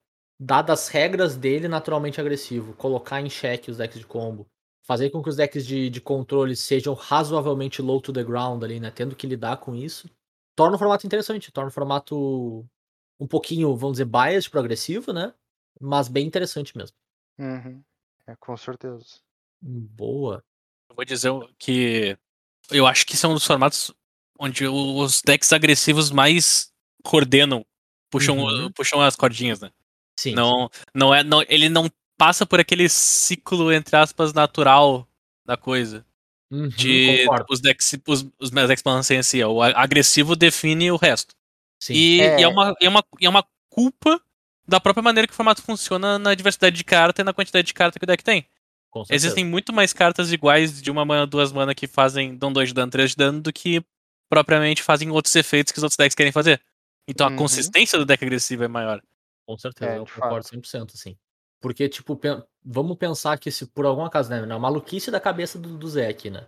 [0.44, 2.74] dadas as regras dele, naturalmente agressivo.
[2.74, 4.48] Colocar em xeque os decks de combo.
[4.86, 8.80] Fazer com que os decks de, de controle sejam razoavelmente low to the ground ali,
[8.80, 8.92] né?
[8.92, 10.10] Tendo que lidar com isso.
[10.56, 12.66] Torna o formato interessante, torna o formato
[13.20, 15.34] um pouquinho, vamos dizer, biased pro agressivo, né?
[15.80, 16.96] Mas bem interessante mesmo.
[17.40, 17.82] Uhum.
[18.28, 19.06] É, com certeza.
[19.62, 20.44] Boa.
[20.90, 22.18] Eu vou dizer que
[22.70, 23.92] eu acho que são um dos formatos
[24.38, 26.72] onde os decks agressivos mais
[27.04, 27.66] coordenam,
[28.10, 28.72] puxam, Uhum.
[28.72, 29.72] puxam as cordinhas, né?
[30.18, 30.34] Sim.
[30.34, 35.08] Não, não é, não, ele não passa por aquele ciclo entre aspas natural
[35.46, 36.06] da coisa.
[36.52, 37.46] Uhum, De concordo.
[37.50, 41.34] os decks, os, os meus decks balanceiam assim, ó, o agressivo define o resto.
[41.82, 41.94] Sim.
[41.94, 42.40] E É.
[42.40, 44.22] e é, uma, é, uma, é uma culpa
[44.68, 47.74] da própria maneira que o formato funciona na diversidade de carta e na quantidade de
[47.74, 48.46] carta que o deck tem.
[49.10, 52.76] Existem muito mais cartas iguais de uma mana, duas mana que fazem, dão dois de
[52.76, 53.84] dano, três de dano, do que
[54.30, 56.62] propriamente fazem outros efeitos que os outros decks querem fazer.
[57.10, 57.34] Então Uhum.
[57.34, 59.02] a consistência do deck agressivo é maior.
[59.46, 60.48] Com certeza, É, eu concordo fato.
[60.48, 61.18] 100%, assim.
[61.62, 65.58] Porque, tipo, pen- vamos pensar que se por algum acaso, né, na maluquice da cabeça
[65.60, 66.48] do, do Zé aqui, né,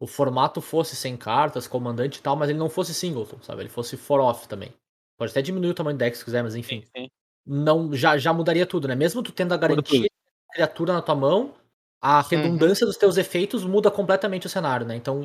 [0.00, 3.62] o formato fosse sem cartas, comandante e tal, mas ele não fosse singleton, sabe?
[3.62, 4.72] Ele fosse for off também.
[5.18, 6.84] Pode até diminuir o tamanho do deck se quiser, mas enfim.
[7.46, 8.94] não já, já mudaria tudo, né?
[8.94, 10.08] Mesmo tu tendo a garantia de
[10.54, 11.54] criatura na tua mão,
[12.02, 14.96] a redundância dos teus efeitos muda completamente o cenário, né?
[14.96, 15.22] Então,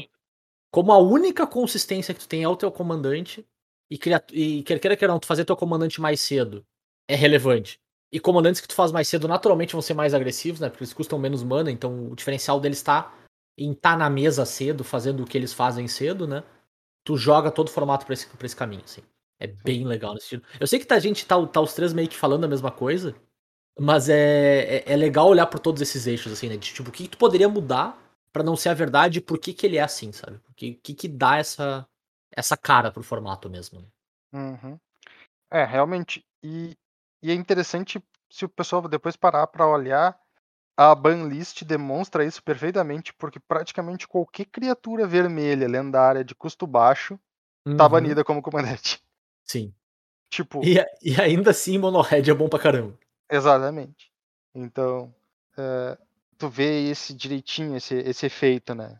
[0.71, 3.45] como a única consistência que tu tem é o teu comandante,
[3.89, 3.99] e,
[4.33, 6.65] e quer queira que não, tu fazer teu comandante mais cedo
[7.07, 7.79] é relevante.
[8.11, 10.69] E comandantes que tu faz mais cedo naturalmente vão ser mais agressivos, né?
[10.69, 13.13] Porque eles custam menos mana, então o diferencial deles tá
[13.57, 16.43] em estar na mesa cedo, fazendo o que eles fazem cedo, né?
[17.03, 19.01] Tu joga todo o formato pra esse, pra esse caminho, assim.
[19.39, 20.47] É bem legal nesse sentido.
[20.59, 22.71] Eu sei que tá, a gente tá, tá os três meio que falando a mesma
[22.71, 23.15] coisa,
[23.77, 26.57] mas é, é, é legal olhar por todos esses eixos, assim, né?
[26.57, 29.37] De, tipo, o que, que tu poderia mudar pra não ser a verdade e por
[29.37, 30.37] que, que ele é assim, sabe?
[30.49, 31.87] O que, que, que dá essa,
[32.31, 33.81] essa cara pro formato mesmo.
[33.81, 33.87] né?
[34.33, 34.79] Uhum.
[35.51, 36.25] É, realmente.
[36.43, 36.75] E,
[37.25, 40.15] e é interessante se o pessoal depois parar para olhar,
[40.77, 47.19] a banlist demonstra isso perfeitamente, porque praticamente qualquer criatura vermelha lendária de custo baixo
[47.75, 47.89] tá Uhum.
[47.89, 49.01] banida como comandante.
[49.43, 49.73] Sim.
[50.29, 52.95] Tipo, E, e ainda assim, Monohead é bom pra caramba.
[53.31, 54.11] exatamente.
[54.53, 55.11] Então,
[55.57, 55.97] é,
[56.37, 58.99] tu vê esse direitinho, esse, esse efeito, né?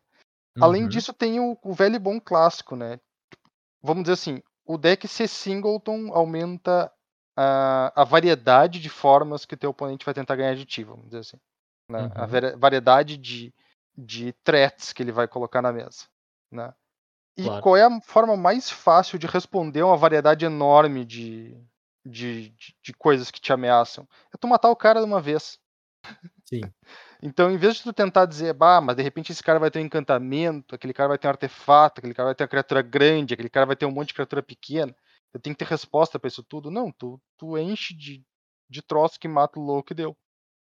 [0.60, 0.90] Além Uhum.
[0.90, 3.00] disso, tem o, o velho e bom clássico, né?
[3.84, 6.92] Vamos dizer assim, o deck ser singleton aumenta
[7.36, 11.20] a, a variedade de formas que teu oponente vai tentar ganhar de ti, vamos dizer
[11.20, 11.38] assim.
[11.90, 12.08] né?
[12.16, 12.28] A Uhum.
[12.28, 13.54] vari- variedade de,
[13.98, 16.06] de threats que ele vai colocar na mesa.
[16.52, 16.74] Né?
[17.38, 17.62] E Claro.
[17.64, 21.56] qual é a forma mais fácil de responder a uma variedade enorme de,
[22.06, 24.08] de, de, de coisas que te ameaçam?
[24.34, 25.60] É tu matar o cara de uma vez.
[26.46, 26.62] Sim.
[27.22, 29.80] Então, em vez de tu tentar dizer, bah, mas de repente esse cara vai ter
[29.80, 33.34] um encantamento, aquele cara vai ter um artefato, aquele cara vai ter uma criatura grande,
[33.34, 34.96] aquele cara vai ter um monte de criatura pequena,
[35.36, 36.72] eu tenho que ter resposta pra isso tudo.
[36.72, 38.24] Não, tu, tu enche de,
[38.70, 40.18] de troço que mata o louco e deu.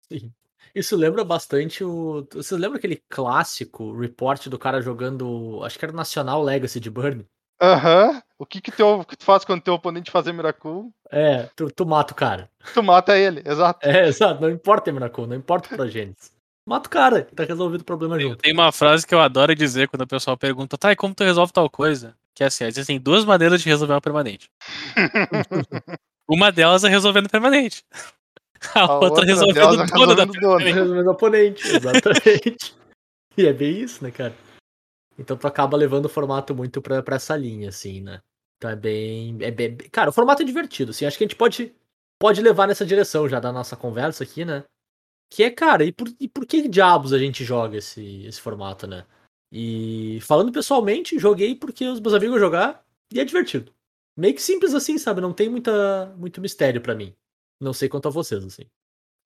[0.02, 0.30] Sim.
[0.74, 2.26] Isso lembra bastante o.
[2.34, 5.64] Você lembra aquele clássico report do cara jogando.
[5.64, 7.26] Acho que era o Nacional Legacy de Burn?
[7.60, 8.22] Aham.
[8.38, 10.92] O que que, teu, que tu faz quando teu oponente fazer Miracle?
[11.10, 12.50] É, tu, tu mata o cara.
[12.74, 13.88] Tu mata ele, exato.
[13.88, 14.40] É, exato.
[14.40, 16.30] Não importa o Miracle, não importa o Progênitos.
[16.66, 18.36] Mata o cara, tá resolvido o problema junto.
[18.36, 21.24] Tem uma frase que eu adoro dizer quando o pessoal pergunta, tá, e como tu
[21.24, 22.14] resolve tal coisa?
[22.38, 24.48] Que é assim, existem duas maneiras de resolver uma permanente.
[26.30, 27.82] Uma delas é resolvendo permanente.
[28.74, 30.72] A, A outra, outra resolvendo é o dono da permanente.
[30.72, 32.76] Resolvendo o oponente, exatamente.
[33.36, 34.36] e é bem isso, né, cara?
[35.18, 38.20] Então tu acaba levando o formato muito pra, pra essa linha, assim, né?
[38.56, 39.76] Então é bem, é bem.
[39.90, 41.06] Cara, o formato é divertido, assim.
[41.06, 41.74] Acho que a gente pode,
[42.20, 44.62] pode levar nessa direção já da nossa conversa aqui, né?
[45.28, 48.86] Que é, cara, e por, e por que diabos a gente joga esse, esse formato,
[48.86, 49.04] né?
[49.50, 53.72] E falando pessoalmente, joguei porque os meus amigos jogar e é divertido.
[54.16, 55.20] Meio que simples assim, sabe?
[55.20, 57.14] Não tem muita, muito mistério pra mim.
[57.60, 58.64] Não sei quanto a vocês, assim.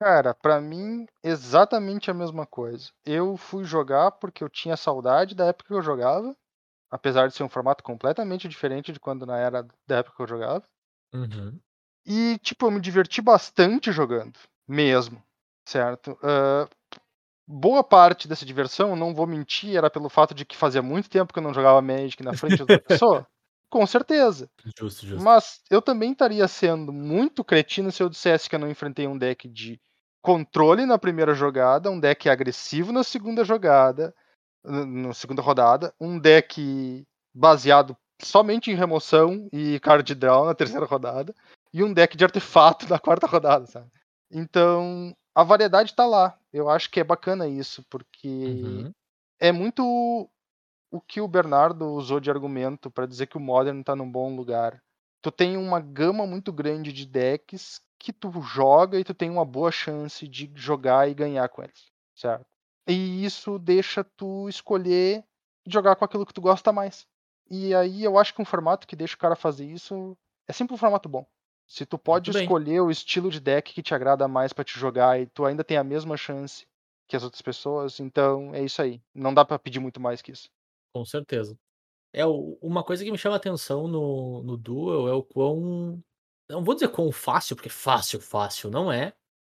[0.00, 2.90] Cara, pra mim, exatamente a mesma coisa.
[3.04, 6.36] Eu fui jogar porque eu tinha saudade da época que eu jogava,
[6.90, 10.28] apesar de ser um formato completamente diferente de quando na era da época que eu
[10.28, 10.64] jogava.
[11.14, 11.58] Uhum.
[12.04, 15.22] E, tipo, eu me diverti bastante jogando, mesmo,
[15.66, 16.18] certo?
[16.22, 16.68] Ah,
[17.46, 21.32] boa parte dessa diversão, não vou mentir, era pelo fato de que fazia muito tempo
[21.32, 23.26] que eu não jogava Magic na frente de outra pessoa.
[23.70, 24.50] Com certeza.
[24.76, 25.24] Justo, justo.
[25.24, 29.16] Mas eu também estaria sendo muito cretino se eu dissesse que eu não enfrentei um
[29.16, 29.80] deck de
[30.20, 34.14] controle na primeira jogada, um deck agressivo na segunda jogada,
[34.62, 41.34] na segunda rodada, um deck baseado somente em remoção e card draw na terceira rodada,
[41.72, 43.90] e um deck de artefato na quarta rodada, sabe?
[44.30, 46.38] Então, a variedade tá lá.
[46.52, 48.92] Eu acho que é bacana isso, porque Uhum.
[49.40, 50.28] é muito
[50.90, 54.34] o que o Bernardo usou de argumento para dizer que o Modern tá num bom
[54.36, 54.82] lugar.
[55.22, 59.44] Tu tem uma gama muito grande de decks que tu joga e tu tem uma
[59.44, 62.46] boa chance de jogar e ganhar com eles, certo?
[62.86, 65.24] E isso deixa tu escolher
[65.66, 67.06] jogar com aquilo que tu gosta mais.
[67.48, 70.16] E aí eu acho que um formato que deixa o cara fazer isso
[70.48, 71.24] é sempre um formato bom.
[71.66, 72.44] Se tu pode Muito bem.
[72.44, 75.64] escolher o estilo de deck que te agrada mais para te jogar e tu ainda
[75.64, 76.66] tem a mesma chance
[77.08, 79.00] que as outras pessoas, então é isso aí.
[79.14, 80.48] Não dá para pedir muito mais que isso.
[80.94, 81.58] Com certeza.
[82.14, 86.02] É, uma coisa que me chama a atenção no, no Duel é o quão.
[86.48, 89.14] Não vou dizer quão fácil, porque fácil, fácil não é.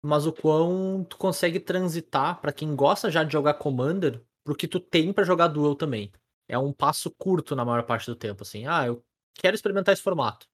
[0.05, 4.66] Mas o quão tu consegue transitar pra quem gosta já de jogar Commander pro que
[4.68, 6.12] tu tem pra jogar Duel também.
[6.49, 8.66] É um passo curto na maior parte do tempo, assim.
[8.66, 9.03] Ah, eu
[9.35, 10.47] quero experimentar esse formato.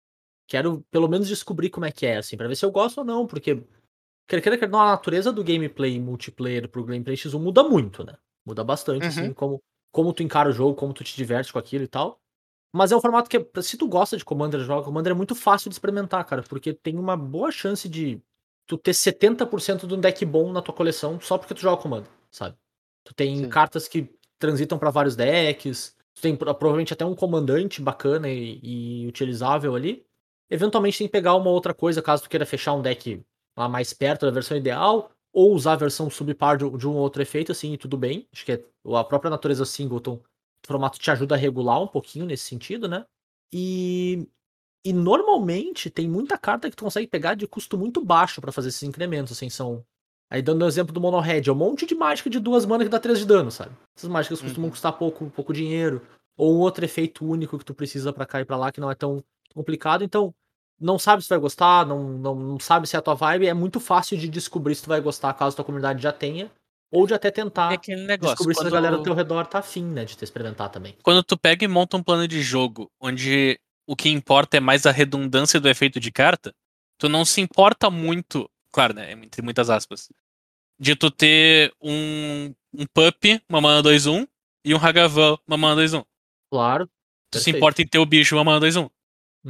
[0.49, 3.05] Quero pelo menos descobrir como é que é, assim, pra ver se eu gosto ou
[3.05, 3.63] não, porque.
[4.27, 8.15] Quer queira, quer não, a natureza do gameplay multiplayer pro gameplay X1 muda muito, né?
[8.45, 9.09] Muda bastante, Uhum.
[9.09, 12.21] assim, como como tu encara o jogo, como tu te diverte com aquilo e tal.
[12.73, 15.71] Mas é um formato que, se tu gosta de Commander, joga Commander, é muito fácil
[15.71, 18.21] de experimentar, cara, porque tem uma boa chance de
[18.67, 22.11] tu ter 70% de um deck bom na tua coleção só porque tu joga Commander,
[22.31, 22.55] sabe?
[23.03, 23.49] Tu tem Sim.
[23.49, 28.61] cartas que transitam pra vários decks, tu tem pro- provavelmente até um comandante bacana e,
[28.63, 30.05] e utilizável ali.
[30.51, 33.23] Eventualmente tem que pegar uma outra coisa, caso tu queira fechar um deck
[33.57, 37.01] lá mais perto da versão ideal, ou usar a versão subpar de, de um ou
[37.03, 38.27] outro efeito, assim, e tudo bem.
[38.33, 42.25] Acho que é, a própria natureza singleton, o formato te ajuda a regular um pouquinho
[42.25, 43.05] nesse sentido, né?
[43.53, 44.27] E,
[44.85, 48.69] e normalmente tem muita carta que tu consegue pegar de custo muito baixo para fazer
[48.69, 49.85] esses incrementos, assim, são.
[50.31, 52.87] Aí dando o exemplo do Mono Red, é um monte de mágica de duas manas
[52.87, 53.75] que dá 3 de dano, sabe?
[53.97, 54.71] Essas mágicas costumam Uhum.
[54.71, 56.03] custar pouco, pouco dinheiro.
[56.37, 58.91] Ou um outro efeito único que tu precisa para cá e pra lá, que não
[58.91, 59.25] é tão
[59.55, 60.03] complicado.
[60.05, 60.35] Então,
[60.81, 63.55] não sabe se vai gostar, não, não, não sabe se é a tua vibe, é
[63.55, 66.51] muito fácil de descobrir se tu vai gostar caso tua comunidade já tenha.
[66.91, 68.35] Ou de até tentar É aquele negócio.
[68.37, 70.05] descobrir se a Quando, galera ao teu redor tá afim, né?
[70.05, 70.97] De te experimentar também.
[71.03, 74.87] quando tu pega e monta um plano de jogo onde o que importa é mais
[74.87, 76.55] a redundância do efeito de carta,
[76.99, 79.13] tu não se importa muito, claro, né?
[79.13, 80.09] Entre muitas aspas,
[80.79, 84.27] de tu ter um, um Pup, uma mana 2-1,
[84.65, 86.05] e um Hagavan, uma mana 2-1.
[86.51, 86.87] Claro.
[87.31, 87.57] Tu se perfeito.
[87.57, 88.91] importa em ter o bicho, uma mana 2-1.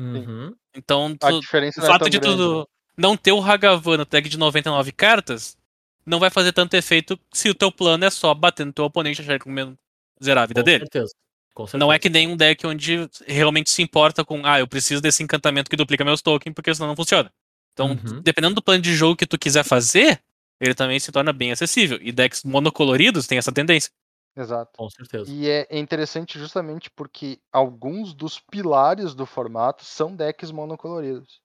[0.01, 0.55] Uhum.
[0.74, 2.64] Então, A tu, diferença o é fato tão de grande, tu né?
[2.96, 5.57] não ter o Hagavan no deck de 99 cartas
[6.07, 9.20] não vai fazer tanto efeito se o teu plano é só bater no teu oponente
[9.20, 9.74] e achar que menos
[10.22, 10.78] zerar a vida Com dele.
[10.80, 11.12] certeza.
[11.55, 11.78] Com certeza.
[11.78, 15.22] Não é que nem um deck onde realmente se importa com, ah, eu preciso desse
[15.22, 17.30] encantamento que duplica meus tokens, porque senão não funciona.
[17.72, 18.20] Então, Uhum.
[18.22, 20.20] dependendo do plano de jogo que tu quiser fazer,
[20.61, 21.99] ele também se torna bem acessível.
[22.01, 23.90] E decks monocoloridos têm essa tendência.
[24.39, 24.78] Exato.
[24.78, 25.34] Com certeza.
[25.34, 31.41] E é interessante justamente porque alguns dos pilares do formato são decks monocoloridos.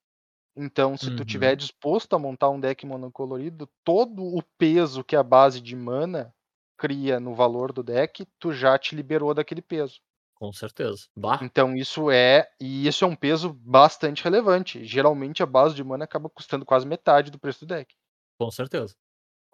[0.56, 1.24] Então, se tu Uhum.
[1.24, 6.34] tiver disposto a montar um deck monocolorido, todo o peso que a base de mana
[6.78, 10.00] cria no valor do deck, tu já te liberou daquele peso.
[10.36, 11.08] Com certeza.
[11.16, 11.40] Bah.
[11.40, 14.84] Então isso é, e isso é um peso bastante relevante.
[14.84, 17.94] Geralmente a base de mana acaba custando quase metade do preço do deck.
[18.38, 18.94] Com certeza.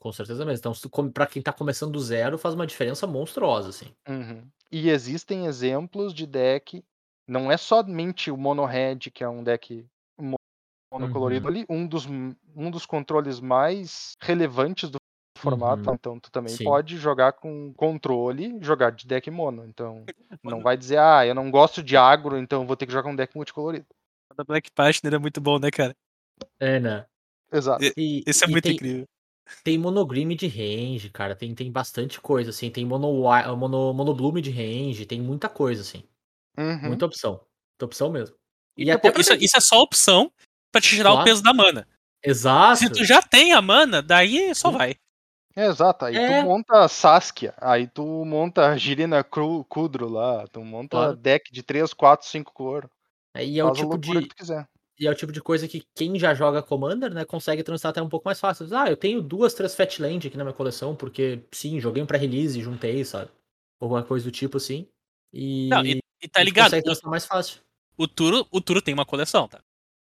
[0.00, 0.72] Com certeza mesmo.
[0.72, 3.94] Então, pra quem tá começando do zero, faz uma diferença monstruosa, assim.
[4.08, 4.48] Uhum.
[4.72, 6.82] E existem exemplos de deck,
[7.28, 9.86] não é somente o Mono Red, que é um deck
[10.18, 10.36] mo-
[10.90, 11.54] monocolorido Uhum.
[11.54, 14.96] ali, um dos, um dos controles mais relevantes do
[15.36, 15.90] formato.
[15.90, 15.94] Uhum.
[15.94, 16.64] Então tu também Sim.
[16.64, 19.66] pode jogar com controle, jogar de deck mono.
[19.66, 20.06] Então
[20.42, 23.16] não vai dizer, ah, eu não gosto de agro, então vou ter que jogar um
[23.16, 23.84] deck multicolorido.
[24.32, 25.94] O da Black Partner é muito bom, né, cara?
[26.58, 27.04] É, né?
[27.52, 27.84] Exato.
[27.98, 29.04] E, Esse é e muito tem, incrível.
[29.64, 31.34] Tem monogrime de range, cara.
[31.36, 32.70] Tem, tem bastante coisa, assim.
[32.70, 33.12] Tem mono,
[33.56, 35.06] mono, monobloom de range.
[35.06, 36.02] Tem muita coisa, assim.
[36.58, 36.88] Uhum.
[36.88, 37.32] Muita opção.
[37.72, 38.36] Muita opção mesmo.
[38.76, 40.30] E, E, até pô, isso, isso é só opção
[40.72, 41.24] pra te tirar o Claro.
[41.28, 41.86] peso da mana.
[42.22, 42.76] Exato.
[42.78, 44.76] Se tu já tem a mana, daí só Sim.
[44.78, 44.94] vai.
[45.56, 46.04] É, exato.
[46.04, 46.40] Aí É.
[46.42, 51.16] tu monta Saskia, aí tu monta Girina Cru- Kudro lá, tu monta Claro.
[51.16, 52.88] deck de 3, 4, 5 cor.
[53.34, 54.28] É, E é o tipo de.
[55.00, 58.02] E é o tipo de coisa que quem já joga Commander, né, consegue transitar até
[58.02, 58.68] um pouco mais fácil.
[58.76, 62.58] Ah, eu tenho duas, três Fatland aqui na minha coleção, porque, sim, joguei um pré-release
[62.58, 63.30] e juntei, sabe?
[63.80, 64.86] Alguma coisa do tipo assim.
[65.32, 66.66] E, Não, e, e tá ligado?
[66.66, 67.62] consegue O, transitar mais fácil.
[67.96, 69.62] o Turo, o Turo tem uma coleção, tá?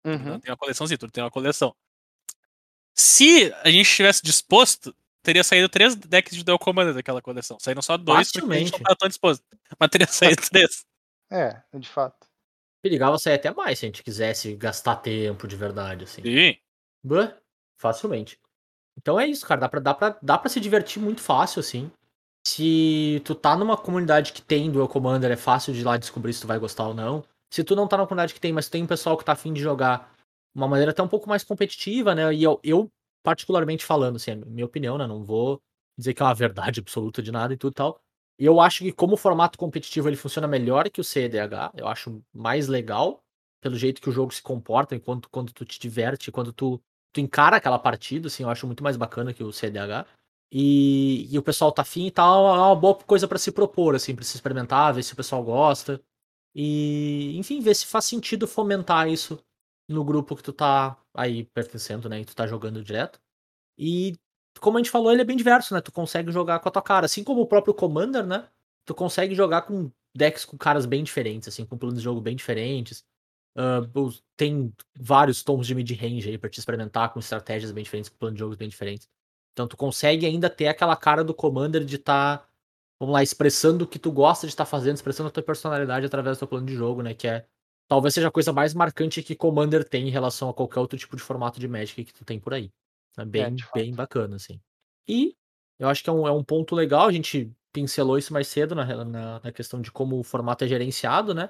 [0.05, 0.39] Uhum.
[0.39, 1.75] Tem uma coleçãozinha, o Turo tem uma coleção.
[2.93, 7.57] Se a gente estivesse disposto, teria saído três decks de Duel Commander daquela coleção.
[7.59, 9.43] Saíram só dois porque a gente não tava tão disposto.
[9.79, 10.86] Mas teria saído três.
[11.31, 12.24] É, de fato.
[12.86, 16.21] Perigava sair até mais se a gente quisesse gastar tempo de verdade, assim.
[16.21, 16.55] Sim.
[17.03, 17.33] Bah,
[17.75, 18.39] facilmente.
[18.95, 19.61] Então é isso, cara.
[19.61, 21.89] Dá pra, dá, pra, dá pra se divertir muito fácil, assim.
[22.45, 26.31] Se tu tá numa comunidade que tem Duel Commander, é fácil de ir lá descobrir
[26.31, 27.23] se tu vai gostar ou não.
[27.51, 29.51] Se tu não tá numa comunidade que tem, mas tem um pessoal que tá afim
[29.51, 30.13] de jogar
[30.53, 32.31] de uma maneira até um pouco mais competitiva, né?
[32.36, 32.88] E eu, eu
[33.23, 35.07] particularmente falando, assim, é a minha opinião, né?
[35.07, 35.59] Não vou
[35.97, 37.99] dizer que é uma verdade absoluta de nada e tudo e tal.
[38.38, 41.71] Eu acho que como formato competitivo ele funciona melhor que o CEDH.
[41.75, 43.23] Eu acho mais legal
[43.61, 46.79] pelo jeito que o jogo se comporta enquanto quando tu te diverte, quando tu,
[47.11, 50.05] tu encara aquela partida, assim, eu acho muito mais bacana que o CDH.
[50.51, 53.95] E, e o pessoal tá afim e tal, é uma boa coisa pra se propor,
[53.95, 56.01] assim, pra se experimentar, ver se o pessoal gosta.
[56.53, 59.39] E, enfim, ver se faz sentido fomentar isso
[59.89, 62.21] no grupo que tu tá aí pertencendo, né?
[62.21, 63.19] E tu tá jogando direto.
[63.77, 64.15] E,
[64.62, 65.82] como a gente falou, ele é bem diverso, né?
[65.82, 67.06] Tu consegue jogar com a tua cara.
[67.06, 68.47] Assim como o próprio Commander, né?
[68.86, 72.36] Tu consegue jogar com decks com caras bem diferentes, assim, com planos de jogo bem
[72.36, 73.03] diferentes.
[73.93, 78.18] Os- tem vários tons de mid-range aí pra te experimentar com estratégias bem diferentes, com
[78.18, 79.08] planos de jogos bem diferentes.
[79.53, 82.47] Então tu consegue ainda ter aquela cara do Commander de estar,
[82.99, 86.38] vamos lá, expressando o que tu gosta de estar fazendo, expressando a tua personalidade através
[86.38, 87.14] do teu plano de jogo, né?
[87.14, 87.45] Que é
[87.88, 91.16] talvez seja a coisa mais marcante que Commander tem em relação a qualquer outro tipo
[91.16, 92.72] de formato de Magic que tu tem por aí.
[93.18, 94.59] É bem, de bem bacana, assim.
[95.07, 95.36] E
[95.80, 98.74] eu acho que é um, é um ponto legal, a gente pincelou isso mais cedo
[98.74, 101.49] na, na, na questão de como o formato é gerenciado, né?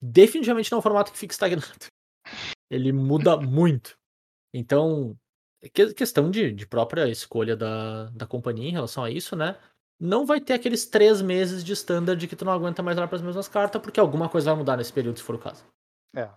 [0.00, 1.66] Definitivamente não é um formato que fica estagnado.
[2.70, 3.96] Ele muda muito.
[4.54, 5.16] Então,
[5.62, 9.56] é que- questão de, de própria escolha da, da companhia em relação a isso, né?
[10.00, 13.16] Não vai ter aqueles três meses de standard que tu não aguenta mais olhar para
[13.16, 15.64] as mesmas cartas, porque alguma coisa vai mudar nesse período, se for o caso.
[16.16, 16.28] É.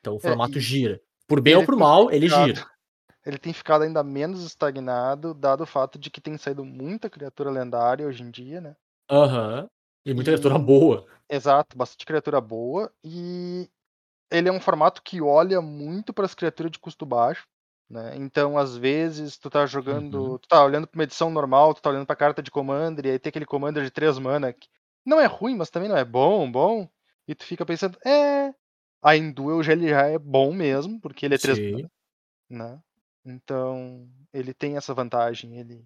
[0.00, 1.00] Então o formato e- gira.
[1.26, 2.70] Por bem ou ele por mal, ele gira.
[3.24, 7.50] Ele tem ficado ainda menos estagnado, dado o fato de que tem saído muita criatura
[7.50, 8.76] lendária hoje em dia, né?
[9.10, 9.68] Aham.
[10.04, 11.06] E muita E- criatura boa.
[11.28, 12.92] Exato, bastante criatura boa.
[13.02, 13.68] E
[14.30, 17.46] ele é um formato que olha muito para as criaturas de custo baixo.
[17.88, 18.16] Né?
[18.16, 20.32] Então, às vezes, tu tá jogando.
[20.32, 20.38] Uhum.
[20.38, 23.10] Tu tá olhando pra uma edição normal, tu tá olhando pra carta de Commander, e
[23.10, 24.68] aí tem aquele Commander de 3 mana que
[25.04, 26.88] não é ruim, mas também não é bom, bom.
[27.28, 28.52] E tu fica pensando, é.
[29.02, 31.72] A Induel já, ele já é bom mesmo, porque ele é 3 Sim.
[31.72, 31.90] mana.
[32.50, 32.80] Né?
[33.24, 35.58] Então, ele tem essa vantagem.
[35.58, 35.84] Ele,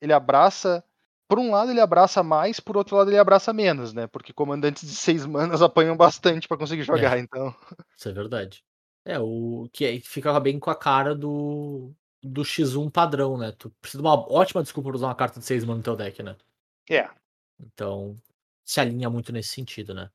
[0.00, 0.84] ele abraça.
[1.28, 4.08] Por um lado, ele abraça mais, por outro lado, ele abraça menos, né?
[4.08, 7.54] Porque comandantes de 6 manas apanham bastante pra conseguir jogar, então.
[7.96, 8.64] Isso é verdade.
[9.04, 13.52] É, o que aí fica bem com a cara do, do X1 padrão, né?
[13.52, 15.96] Tu precisa de uma ótima desculpa pra usar uma carta de 6 mana no teu
[15.96, 16.36] deck, né?
[16.90, 17.08] É.
[17.60, 18.16] Então,
[18.64, 20.10] se alinha muito nesse sentido, né?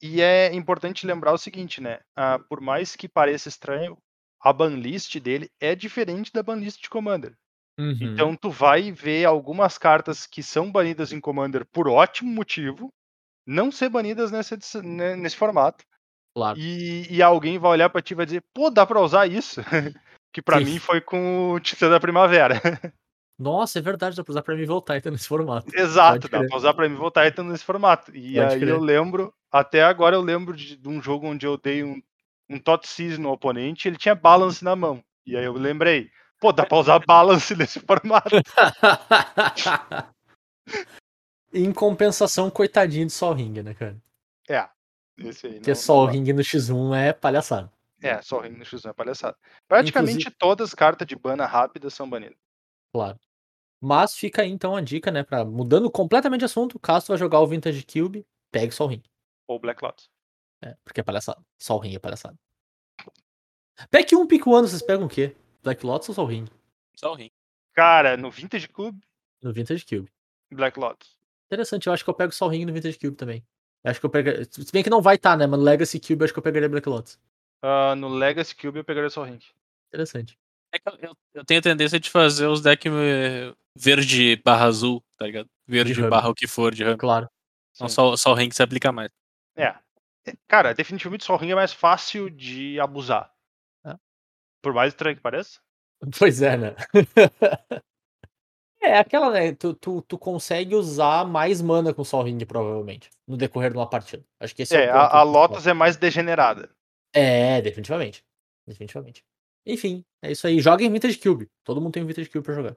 [0.00, 2.00] E é importante lembrar o seguinte, né?
[2.16, 3.96] ah, por mais que pareça estranho,
[4.42, 7.34] a banlist dele é diferente da banlist de Commander.
[7.78, 7.96] Uhum.
[8.00, 12.88] Então tu vai ver algumas cartas que são banidas em Commander por ótimo motivo,
[13.46, 15.84] não ser banidas nessa né, nesse formato.
[16.34, 16.58] claro.
[16.58, 19.60] E, e alguém vai olhar pra ti e vai dizer, pô, dá pra usar isso?
[20.32, 20.64] que pra Sim.
[20.64, 22.60] mim foi com o Titã da Primavera.
[23.38, 25.66] Nossa, é verdade, dá pra usar pra mim voltar então nesse formato.
[25.74, 28.14] Exato, dá pra usar pra me voltar então nesse formato.
[28.14, 28.68] E Pode aí crer.
[28.68, 32.00] eu lembro, até agora eu lembro de, de um jogo onde eu dei um,
[32.52, 35.02] um Tot Seize no oponente ele tinha balance na mão.
[35.26, 38.36] E aí eu lembrei, pô, dá pra usar balance nesse formato.
[41.52, 43.96] em compensação, coitadinho de Sol Ring, né, cara?
[44.48, 44.68] É,
[45.18, 45.60] esse aí.
[45.60, 46.12] Ter não- Sol não.
[46.12, 47.70] Ring no X1 é palhaçada.
[48.02, 49.36] É, só ring no X1 é palhaçada.
[49.68, 52.36] Praticamente todas as cartas de bana rápida são banidas.
[52.92, 53.16] Claro.
[53.80, 55.22] Mas fica aí então a dica, né?
[55.22, 59.02] Pra, mudando completamente de assunto, caso tu vai jogar o Vintage Cube, pegue Sol Ring.
[59.46, 60.10] Ou Black Lotus.
[60.62, 61.40] É, porque é palhaçada.
[61.58, 62.36] Sol Ring é palhaçada.
[63.90, 65.34] Pack 1, pico 1, vocês pegam o quê?
[65.62, 66.46] Black Lotus ou Sol Ring?
[66.96, 67.30] Só o rim.
[67.74, 69.00] Cara, no Vintage Cube,
[69.42, 70.08] No Vintage Cube.
[70.52, 71.16] Black Lotus.
[71.46, 73.44] Interessante, eu acho que eu pego Sol Ring no Vintage Cube também.
[73.82, 74.44] Eu acho que eu pegaria.
[74.44, 75.46] Se bem que não vai estar, né?
[75.46, 77.18] Mas no Legacy Cube eu acho que eu pegaria Black Lotus.
[77.62, 79.40] Ah, no Legacy Cube eu pegaria só ring.
[79.88, 80.38] Interessante.
[80.72, 85.02] É que eu, eu- tenho a tendência de fazer os decks eh, verde barra azul,
[85.18, 85.48] tá ligado?
[85.66, 86.96] Verde De barra o que for de RAM.
[86.96, 87.28] Claro.
[87.74, 87.94] Então Sim.
[87.94, 89.10] só, só o ring se aplica mais.
[89.56, 89.74] É.
[90.46, 93.32] Cara, definitivamente só ring é mais fácil de abusar.
[93.84, 93.96] É.
[94.62, 95.60] Por mais estranho que pareça.
[96.18, 96.74] Pois é, né?
[98.82, 99.54] é, aquela, né?
[99.54, 103.88] Tu, tu, tu consegue usar mais mana com Sol Ring, provavelmente, no decorrer de uma
[103.88, 104.24] partida.
[104.40, 105.22] Acho que esse é, É, o a, a.
[105.22, 106.68] Lotus é mais degenerada.
[107.14, 108.24] É, definitivamente.
[108.66, 109.24] Definitivamente.
[109.64, 110.58] Enfim, é isso aí.
[110.60, 111.48] Joguem Vintage Cube.
[111.62, 112.76] Todo mundo tem um Vintage Cube pra jogar.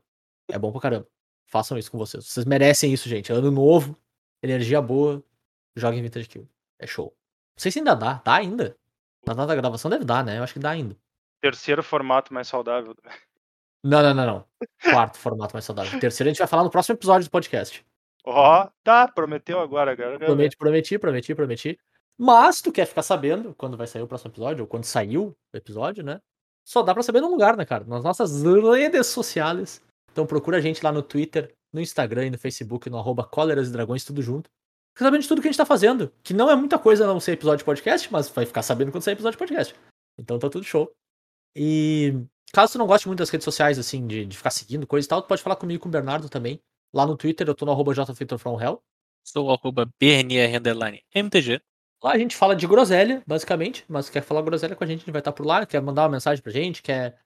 [0.51, 1.07] É bom pra caramba.
[1.47, 2.27] Façam isso com vocês.
[2.27, 3.31] Vocês merecem isso, gente.
[3.31, 3.97] Ano novo,
[4.43, 5.23] energia boa.
[5.75, 6.47] Joguem Vintage Cube.
[6.79, 7.15] É show.
[7.55, 8.21] Não sei se ainda dá.
[8.23, 8.75] Dá ainda?
[9.25, 10.37] Na data da gravação deve dar, né?
[10.37, 10.95] Eu acho que dá ainda.
[11.41, 12.95] Terceiro formato mais saudável.
[13.83, 14.45] Não, não, não, não.
[14.91, 15.99] Quarto formato mais saudável.
[15.99, 17.85] Terceiro a gente vai falar no próximo episódio do podcast.
[18.25, 19.95] Ó, tá, prometeu agora.
[19.95, 20.19] ver.
[20.19, 21.79] Prometi, prometi, prometi, prometi.
[22.17, 25.57] Mas tu quer ficar sabendo quando vai sair o próximo episódio, ou quando saiu o
[25.57, 26.19] episódio, né?
[26.63, 27.83] Só dá pra saber num lugar, né, cara?
[27.83, 29.83] Nas nossas redes sociais.
[30.11, 33.67] Então procura a gente lá no Twitter, no Instagram e no Facebook, no arroba Cóleras
[33.67, 34.49] e Dragões, tudo junto.
[34.97, 36.11] De tudo que a gente tá fazendo.
[36.23, 39.03] Que não é muita coisa não ser episódio de podcast, mas vai ficar sabendo quando
[39.03, 39.75] sair episódio de podcast.
[40.17, 40.91] Então tá tudo show.
[41.55, 42.13] E
[42.53, 45.09] caso tu não goste muito das redes sociais, assim, de, de ficar seguindo coisa e
[45.09, 46.61] tal, tu pode falar comigo e com o Bernardo também.
[46.93, 48.81] Lá no Twitter eu tô no arroba jfromhell.
[49.25, 49.89] Sou arroba
[51.13, 51.61] MTG.
[52.01, 55.01] Lá a gente fala de groselha, basicamente, mas quer falar groselha com a gente, a
[55.01, 57.17] gente vai estar por lá, quer mandar uma mensagem pra gente, quer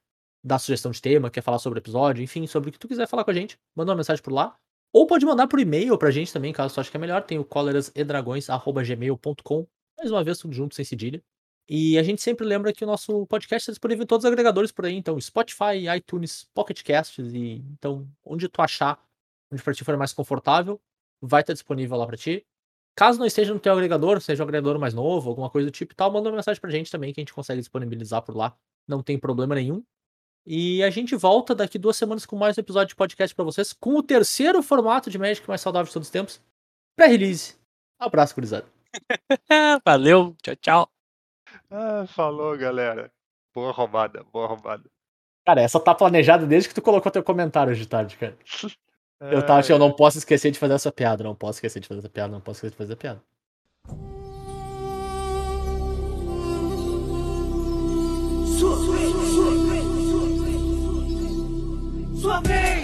[0.42, 3.24] dar sugestão de tema, quer falar sobre episódio, enfim, sobre o que tu quiser falar
[3.24, 4.56] com a gente, manda uma mensagem por lá.
[4.92, 7.38] Ou pode mandar por e-mail pra gente também, caso tu ache que é melhor, tem
[7.38, 9.66] o colerasedragões.gmail.com
[9.98, 11.22] Mais uma vez, tudo junto, sem cedilha.
[11.68, 14.72] E a gente sempre lembra que o nosso podcast está disponível em todos os agregadores
[14.72, 19.00] por aí, então Spotify, iTunes, Pocket Casts, e então onde tu achar,
[19.52, 20.80] onde pra ti for mais confortável,
[21.22, 22.44] vai estar disponível lá pra ti.
[22.96, 25.92] Caso não esteja no teu agregador, seja um agregador mais novo, alguma coisa do tipo
[25.92, 28.56] e tal, manda uma mensagem pra gente também que a gente consegue disponibilizar por lá.
[28.88, 29.84] Não tem problema nenhum.
[30.46, 33.72] E a gente volta daqui duas semanas com mais um episódio de podcast pra vocês,
[33.72, 36.40] com o terceiro formato de Magic mais saudável de todos os tempos.
[36.96, 37.56] Pré-release.
[37.98, 38.66] Abraço, gurizada.
[39.84, 40.90] Valeu, tchau, tchau.
[41.70, 43.12] Ah, falou, galera.
[43.54, 44.90] Boa roubada, boa roubada.
[45.44, 48.36] Cara, essa tá planejada desde que tu colocou teu comentário hoje de tarde, cara.
[49.20, 51.86] Eu tava achando, eu não posso esquecer de fazer essa piada, não posso esquecer de
[51.86, 53.22] fazer essa piada, não posso esquecer de fazer essa piada.
[62.20, 62.79] Sua vez!